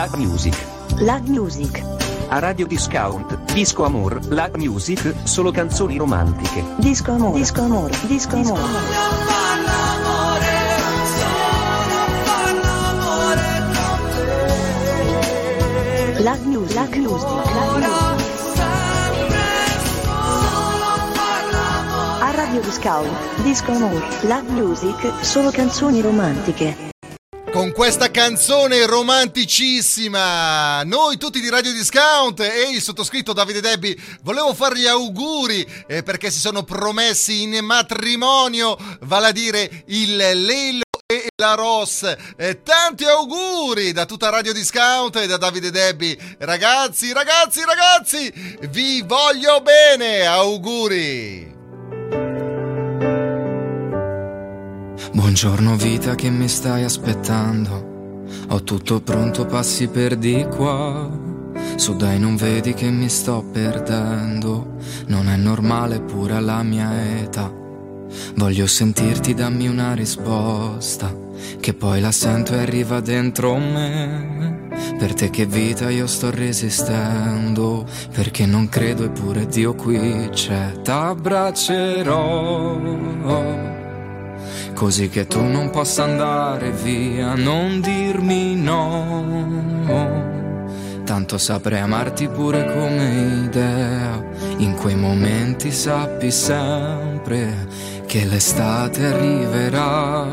La 0.04 0.18
Music. 0.18 0.54
Lag 0.98 1.26
Music. 1.28 1.82
A 2.28 2.38
Radio 2.38 2.66
Discount, 2.66 3.38
Disco 3.54 3.84
Amor, 3.84 4.20
La 4.28 4.50
Music, 4.56 5.14
solo 5.22 5.50
canzoni 5.50 5.96
romantiche. 5.96 6.62
Disco 6.76 7.12
amore. 7.12 7.38
Disco 7.38 7.62
amore. 7.62 7.96
Disco 8.06 8.36
amore. 8.36 8.60
Lag 16.18 16.44
Music. 16.44 16.74
Lag 16.74 16.94
Music. 16.96 17.28
Lag 17.40 17.78
Music. 17.78 18.04
A 22.20 22.30
Radio 22.30 22.60
Discount, 22.60 23.42
Disco 23.42 23.72
Amore, 23.72 24.04
Lag 24.22 24.46
Music, 24.48 25.24
solo 25.24 25.50
canzoni 25.50 26.02
romantiche. 26.02 26.92
Con 27.54 27.70
questa 27.70 28.10
canzone 28.10 28.84
romanticissima, 28.84 30.82
noi 30.82 31.16
tutti 31.18 31.40
di 31.40 31.48
Radio 31.48 31.72
Discount 31.72 32.40
e 32.40 32.70
il 32.72 32.82
sottoscritto 32.82 33.32
Davide 33.32 33.60
Debbi 33.60 33.96
volevo 34.22 34.52
fargli 34.54 34.86
auguri 34.86 35.64
eh, 35.86 36.02
perché 36.02 36.32
si 36.32 36.40
sono 36.40 36.64
promessi 36.64 37.44
in 37.44 37.64
matrimonio, 37.64 38.76
vale 39.02 39.28
a 39.28 39.30
dire 39.30 39.84
il 39.86 40.16
Lelo 40.16 40.82
e 41.06 41.28
la 41.36 41.54
Ross. 41.54 42.12
Eh, 42.36 42.60
tanti 42.64 43.04
auguri 43.04 43.92
da 43.92 44.04
tutta 44.04 44.30
Radio 44.30 44.52
Discount 44.52 45.14
e 45.14 45.28
da 45.28 45.36
Davide 45.36 45.70
Debbi. 45.70 46.18
Ragazzi, 46.38 47.12
ragazzi, 47.12 47.62
ragazzi, 47.64 48.32
vi 48.68 49.00
voglio 49.02 49.60
bene, 49.60 50.26
auguri. 50.26 51.53
Buongiorno 55.14 55.76
vita 55.76 56.16
che 56.16 56.28
mi 56.28 56.48
stai 56.48 56.82
aspettando. 56.82 58.24
Ho 58.48 58.64
tutto 58.64 59.00
pronto, 59.00 59.46
passi 59.46 59.86
per 59.86 60.16
di 60.16 60.44
qua. 60.50 61.08
Su 61.76 61.94
dai, 61.94 62.18
non 62.18 62.34
vedi 62.34 62.74
che 62.74 62.90
mi 62.90 63.08
sto 63.08 63.44
perdendo. 63.52 64.74
Non 65.06 65.28
è 65.28 65.36
normale 65.36 66.00
pure 66.00 66.34
alla 66.34 66.64
mia 66.64 67.20
età. 67.20 67.48
Voglio 68.34 68.66
sentirti, 68.66 69.34
dammi 69.34 69.68
una 69.68 69.94
risposta. 69.94 71.14
Che 71.60 71.74
poi 71.74 72.00
la 72.00 72.10
sento 72.10 72.54
e 72.54 72.58
arriva 72.58 72.98
dentro 72.98 73.56
me. 73.56 74.66
Per 74.98 75.14
te 75.14 75.30
che 75.30 75.46
vita 75.46 75.90
io 75.90 76.08
sto 76.08 76.32
resistendo. 76.32 77.86
Perché 78.12 78.46
non 78.46 78.68
credo 78.68 79.04
eppure 79.04 79.46
Dio 79.46 79.76
qui 79.76 80.28
c'è. 80.32 80.72
T'abbraccerò. 80.82 83.82
Così 84.74 85.08
che 85.08 85.26
tu 85.26 85.42
non 85.42 85.70
possa 85.70 86.02
andare 86.02 86.70
via, 86.72 87.34
non 87.34 87.80
dirmi 87.80 88.56
no. 88.56 89.82
Tanto 91.04 91.38
saprei 91.38 91.80
amarti 91.80 92.28
pure 92.28 92.64
come 92.72 93.44
idea. 93.46 94.22
In 94.58 94.74
quei 94.74 94.96
momenti 94.96 95.70
sappi 95.70 96.30
sempre 96.30 97.68
che 98.06 98.24
l'estate 98.24 99.06
arriverà. 99.06 100.26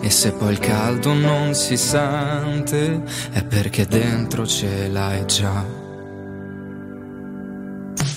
E 0.00 0.10
se 0.10 0.32
poi 0.32 0.52
il 0.52 0.58
caldo 0.58 1.14
non 1.14 1.54
si 1.54 1.76
sente, 1.76 3.02
è 3.32 3.42
perché 3.42 3.86
dentro 3.86 4.46
ce 4.46 4.88
l'hai 4.88 5.24
già. 5.26 5.85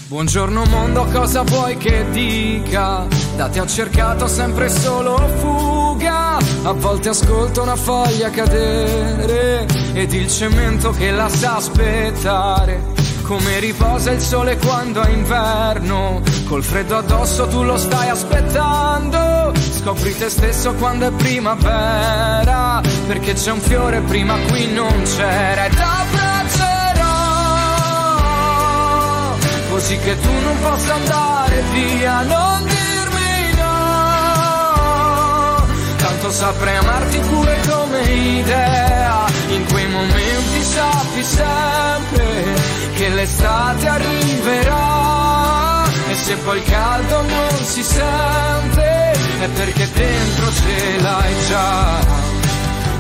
Buongiorno 0.10 0.66
mondo, 0.66 1.06
cosa 1.14 1.44
vuoi 1.44 1.78
che 1.78 2.04
dica? 2.10 3.06
Da 3.36 3.48
te 3.48 3.60
ho 3.60 3.68
cercato 3.68 4.26
sempre 4.26 4.68
solo 4.68 5.16
fuga. 5.38 6.38
A 6.64 6.72
volte 6.72 7.10
ascolto 7.10 7.62
una 7.62 7.76
foglia 7.76 8.32
cadere 8.32 9.68
ed 9.94 10.12
il 10.12 10.28
cemento 10.28 10.90
che 10.90 11.12
la 11.12 11.30
sa 11.30 11.58
aspettare. 11.58 12.98
Come 13.22 13.60
riposa 13.60 14.10
il 14.10 14.20
sole 14.20 14.58
quando 14.58 15.04
è 15.04 15.12
inverno, 15.12 16.24
col 16.48 16.64
freddo 16.64 16.98
addosso 16.98 17.48
tu 17.48 17.62
lo 17.62 17.78
stai 17.78 18.10
aspettando. 18.10 19.54
Scopri 19.54 20.18
te 20.18 20.30
stesso 20.30 20.74
quando 20.74 21.06
è 21.06 21.12
primavera, 21.12 22.82
perché 23.06 23.34
c'è 23.34 23.52
un 23.52 23.60
fiore 23.60 24.02
prima 24.02 24.36
qui 24.48 24.74
non 24.74 25.04
c'era. 25.04 25.89
Così 29.80 29.98
che 30.00 30.20
tu 30.20 30.30
non 30.44 30.60
possa 30.60 30.94
andare 30.94 31.64
via, 31.72 32.22
non 32.24 32.66
dirmi 32.66 33.54
no. 33.56 34.76
Tanto 35.96 36.32
saprei 36.32 36.76
amarti 36.76 37.20
pure 37.20 37.58
come 37.66 38.02
idea, 38.02 39.26
In 39.52 39.66
quei 39.72 39.88
momenti 39.88 40.64
sappi 40.64 41.24
sempre 41.24 42.56
che 42.94 43.08
l'estate 43.10 43.88
arriverà 43.88 45.86
e 46.10 46.16
se 46.16 46.36
poi 46.36 46.58
il 46.58 46.64
caldo 46.64 47.22
non 47.22 47.64
si 47.64 47.82
sente 47.82 49.12
è 49.40 49.48
perché 49.48 49.90
dentro 49.94 50.52
ce 50.52 51.00
l'hai 51.00 51.34
già. 51.48 52.29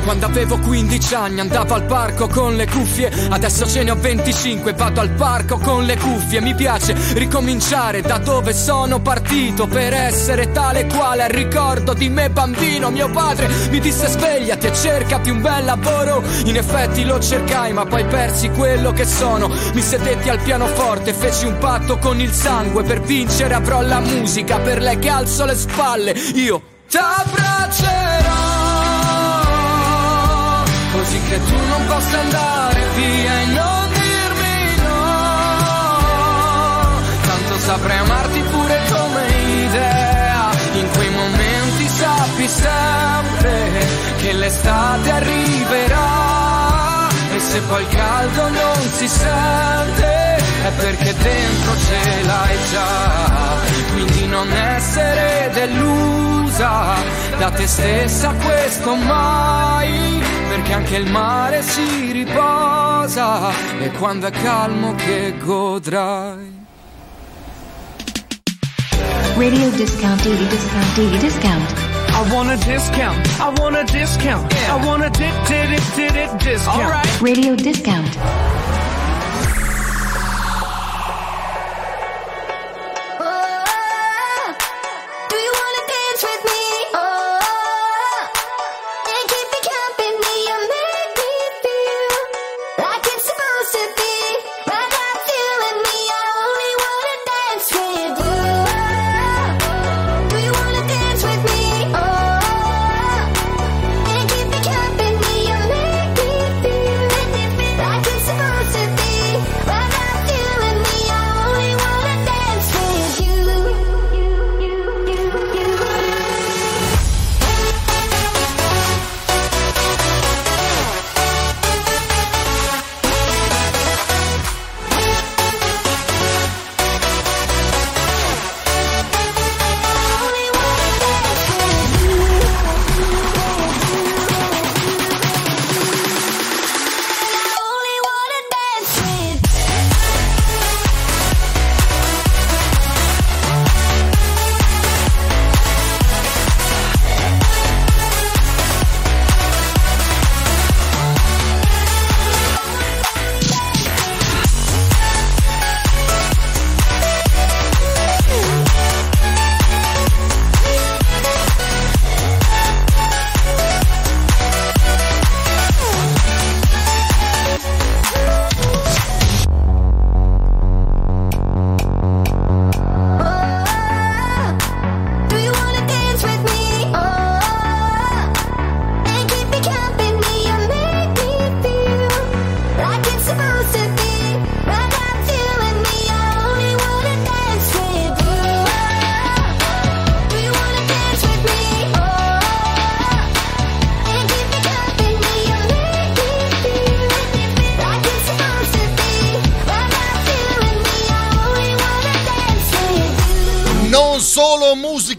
Quando 0.09 0.25
avevo 0.25 0.57
15 0.57 1.13
anni 1.13 1.39
andavo 1.39 1.75
al 1.75 1.83
parco 1.83 2.27
con 2.27 2.55
le 2.55 2.65
cuffie, 2.65 3.11
adesso 3.29 3.67
ce 3.67 3.83
ne 3.83 3.91
ho 3.91 3.95
25, 3.95 4.73
vado 4.73 5.01
al 5.01 5.11
parco 5.11 5.59
con 5.59 5.83
le 5.83 5.97
cuffie. 5.97 6.41
Mi 6.41 6.55
piace 6.55 6.95
ricominciare 7.13 8.01
da 8.01 8.17
dove 8.17 8.51
sono 8.53 8.99
partito 9.01 9.67
per 9.67 9.93
essere 9.93 10.51
tale 10.51 10.87
quale 10.87 11.25
al 11.25 11.29
ricordo 11.29 11.93
di 11.93 12.09
me 12.09 12.31
bambino. 12.31 12.89
Mio 12.89 13.07
padre 13.11 13.49
mi 13.69 13.79
disse 13.79 14.07
svegliati 14.07 14.65
e 14.65 14.73
cercati 14.73 15.29
un 15.29 15.41
bel 15.41 15.63
lavoro. 15.63 16.23
In 16.45 16.57
effetti 16.57 17.05
lo 17.05 17.19
cercai, 17.19 17.71
ma 17.71 17.85
poi 17.85 18.03
persi 18.05 18.49
quello 18.49 18.91
che 18.91 19.05
sono. 19.05 19.47
Mi 19.75 19.81
sedetti 19.81 20.27
al 20.27 20.39
pianoforte, 20.39 21.13
feci 21.13 21.45
un 21.45 21.59
patto 21.59 21.99
con 21.99 22.19
il 22.19 22.31
sangue 22.31 22.81
per 22.81 22.99
vincere 23.01 23.53
avrò 23.53 23.81
la 23.81 23.99
musica, 23.99 24.57
per 24.57 24.81
lei 24.81 24.97
che 24.97 25.09
alzo 25.09 25.45
le 25.45 25.55
spalle. 25.55 26.13
Io 26.33 26.59
t'abbraccerò 26.89 28.48
che 31.29 31.43
tu 31.43 31.55
non 31.55 31.85
possa 31.85 32.19
andare 32.19 32.87
via 32.95 33.41
e 33.41 33.45
non 33.45 33.87
dirmi 33.93 34.75
no. 34.83 35.07
Tanto 37.21 37.59
saprei 37.59 37.97
amarti 37.99 38.41
pure 38.41 38.81
come 38.89 39.27
idea. 39.67 40.49
In 40.73 40.89
quei 40.95 41.09
momenti 41.09 41.87
sappi 41.87 42.47
sempre 42.47 43.87
che 44.17 44.33
l'estate 44.33 45.11
arriverà. 45.11 46.07
E 47.31 47.39
se 47.39 47.61
poi 47.61 47.81
il 47.83 47.87
caldo 47.89 48.49
non 48.49 48.89
si 48.95 49.07
sente, 49.07 50.35
è 50.35 50.71
perché 50.77 51.15
dentro 51.15 51.77
ce 51.77 52.23
l'hai 52.23 52.57
già. 52.71 53.68
Quindi 53.99 54.27
non 54.27 54.49
essere 54.49 55.51
delusa 55.53 56.95
da 57.37 57.51
te 57.51 57.67
stessa, 57.67 58.31
questo 58.31 58.95
mai. 58.95 60.21
Perché 60.47 60.73
anche 60.73 60.95
il 60.95 61.11
mare 61.11 61.61
si 61.61 62.13
riposa 62.13 63.51
e 63.77 63.91
quando 63.91 64.27
è 64.27 64.31
calmo 64.31 64.95
che 64.95 65.33
godrai. 65.37 66.65
Radio 69.35 69.69
discount, 69.71 70.23
daily 70.23 70.47
discount, 70.47 70.95
daily 70.95 71.17
discount. 71.17 71.69
I 72.11 72.31
want 72.31 72.49
a 72.51 72.55
discount. 72.55 73.27
I 73.37 73.53
want 73.59 73.75
a 73.75 73.83
discount. 73.83 74.53
I 74.53 74.85
want 74.85 75.03
a 75.03 75.09
dip, 75.09 75.33
dip, 75.45 75.69
dip, 75.69 75.95
dip, 75.95 76.13
dip 76.13 76.39
discount. 76.39 76.83
All 76.83 76.89
right. 76.89 77.21
Radio 77.21 77.53
discount. 77.55 78.48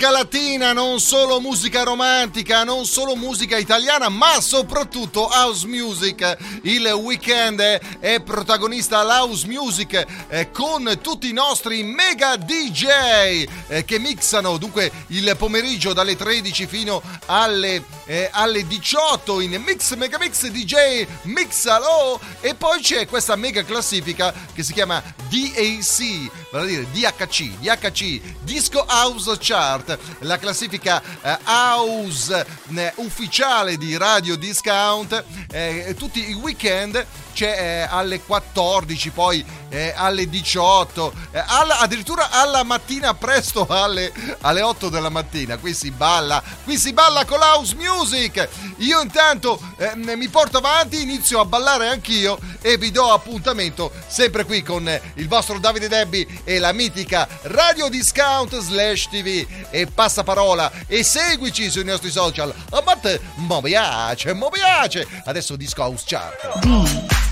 Musica 0.00 0.18
latina, 0.18 0.72
non 0.72 0.98
solo 0.98 1.40
musica 1.40 1.82
romantica, 1.82 2.64
non 2.64 2.86
solo 2.86 3.16
musica 3.16 3.58
italiana, 3.58 4.08
ma 4.08 4.40
soprattutto 4.40 5.28
house 5.30 5.66
music. 5.66 6.38
Il 6.62 6.86
weekend 6.86 7.60
è, 7.60 8.22
protagonista 8.22 9.02
l'house 9.02 9.46
music 9.46 10.06
eh, 10.28 10.50
con 10.50 10.98
tutti 11.02 11.28
i 11.28 11.34
nostri 11.34 11.82
mega 11.82 12.36
DJ 12.36 13.44
eh, 13.66 13.84
che 13.84 13.98
mixano 13.98 14.56
dunque 14.56 14.90
il 15.08 15.34
pomeriggio 15.36 15.92
dalle 15.92 16.16
13 16.16 16.66
fino 16.66 17.02
alle, 17.26 17.84
eh, 18.06 18.30
alle 18.32 18.66
18 18.66 19.40
in 19.40 19.62
Mix 19.62 19.94
Mega 19.96 20.18
Mix 20.18 20.46
DJ 20.46 21.06
Mixalo 21.22 22.20
e 22.40 22.54
poi 22.54 22.80
c'è 22.80 23.06
questa 23.06 23.36
mega 23.36 23.64
classifica 23.64 24.32
che 24.54 24.62
si 24.62 24.72
chiama 24.72 25.02
DAC, 25.28 26.30
vale 26.50 26.64
a 26.64 26.66
dire 26.66 26.86
DHC, 26.90 27.58
DHC 27.58 28.20
Disco 28.42 28.84
House 28.88 29.36
Chart, 29.38 29.89
la 30.20 30.38
classifica 30.38 31.02
eh, 31.22 31.38
house 31.44 32.46
eh, 32.74 32.92
ufficiale 32.96 33.76
di 33.76 33.96
Radio 33.96 34.36
Discount. 34.36 35.24
eh, 35.50 35.94
tutti 35.96 36.30
i 36.30 36.34
weekend 36.34 37.04
c'è 37.40 37.56
eh, 37.58 37.86
alle 37.88 38.20
14, 38.20 39.08
poi 39.12 39.42
eh, 39.70 39.94
alle 39.96 40.28
18, 40.28 41.12
eh, 41.30 41.42
alla- 41.46 41.78
addirittura 41.78 42.28
alla 42.28 42.64
mattina 42.64 43.14
presto 43.14 43.66
alle, 43.66 44.12
alle 44.42 44.60
8 44.60 44.90
della 44.90 45.08
mattina. 45.08 45.56
Qui 45.56 45.72
si 45.72 45.90
balla, 45.90 46.42
qui 46.64 46.76
si 46.76 46.92
balla 46.92 47.24
con 47.24 47.38
l'house 47.38 47.76
music. 47.76 48.46
Io 48.78 49.00
intanto 49.00 49.58
eh, 49.78 49.96
mi 49.96 50.28
porto 50.28 50.58
avanti, 50.58 51.00
inizio 51.00 51.40
a 51.40 51.46
ballare 51.46 51.88
anch'io 51.88 52.38
e 52.60 52.76
vi 52.76 52.90
do 52.90 53.10
appuntamento 53.10 53.90
sempre 54.06 54.44
qui 54.44 54.62
con 54.62 54.86
il 55.14 55.26
vostro 55.26 55.58
Davide 55.58 55.88
Debbi 55.88 56.42
e 56.44 56.58
la 56.58 56.72
mitica 56.72 57.26
Radio 57.44 57.88
Discount 57.88 58.58
slash 58.58 59.08
TV 59.08 59.46
e 59.70 59.86
passaparola 59.86 60.70
e 60.86 61.02
seguici 61.02 61.70
sui 61.70 61.84
nostri 61.84 62.10
social. 62.10 62.52
A 62.72 62.82
parte, 62.82 63.18
mi 63.36 63.60
piace, 63.62 64.34
mi 64.34 64.48
piace. 64.52 65.06
Adesso 65.24 65.56
disco 65.56 65.80
house 65.80 66.04
chart. 66.06 66.58
D 66.58 67.29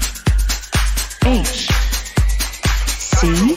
H 1.31 1.66
C 3.18 3.55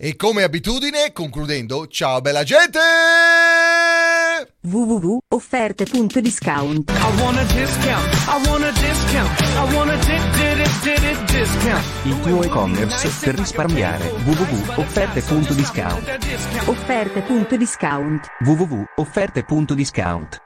E 0.00 0.14
come 0.14 0.44
abitudine, 0.44 1.10
concludendo, 1.12 1.88
ciao 1.88 2.20
bella 2.20 2.44
gente! 2.44 2.78
offerte? 2.78 4.52
www.offerte.discount 4.60 6.92
I 6.92 7.20
want 7.20 7.36
a 7.38 7.44
discount. 7.52 8.14
I 8.28 8.40
want 8.48 8.62
a 8.62 8.70
discount. 8.70 9.40
I 9.40 9.74
want 9.74 9.90
a 9.90 9.96
di- 9.96 10.30
di- 10.38 10.54
di- 10.54 10.78
di- 10.82 11.00
di- 11.00 11.24
discount. 11.32 11.84
Il 12.04 12.20
tuo 12.20 12.44
e-commerce 12.44 13.08
per 13.20 13.34
risparmiare. 13.34 14.06
www.offerte.discount 14.24 16.68
Offerte.discount 16.68 18.28
www.offerte.discount 18.44 20.40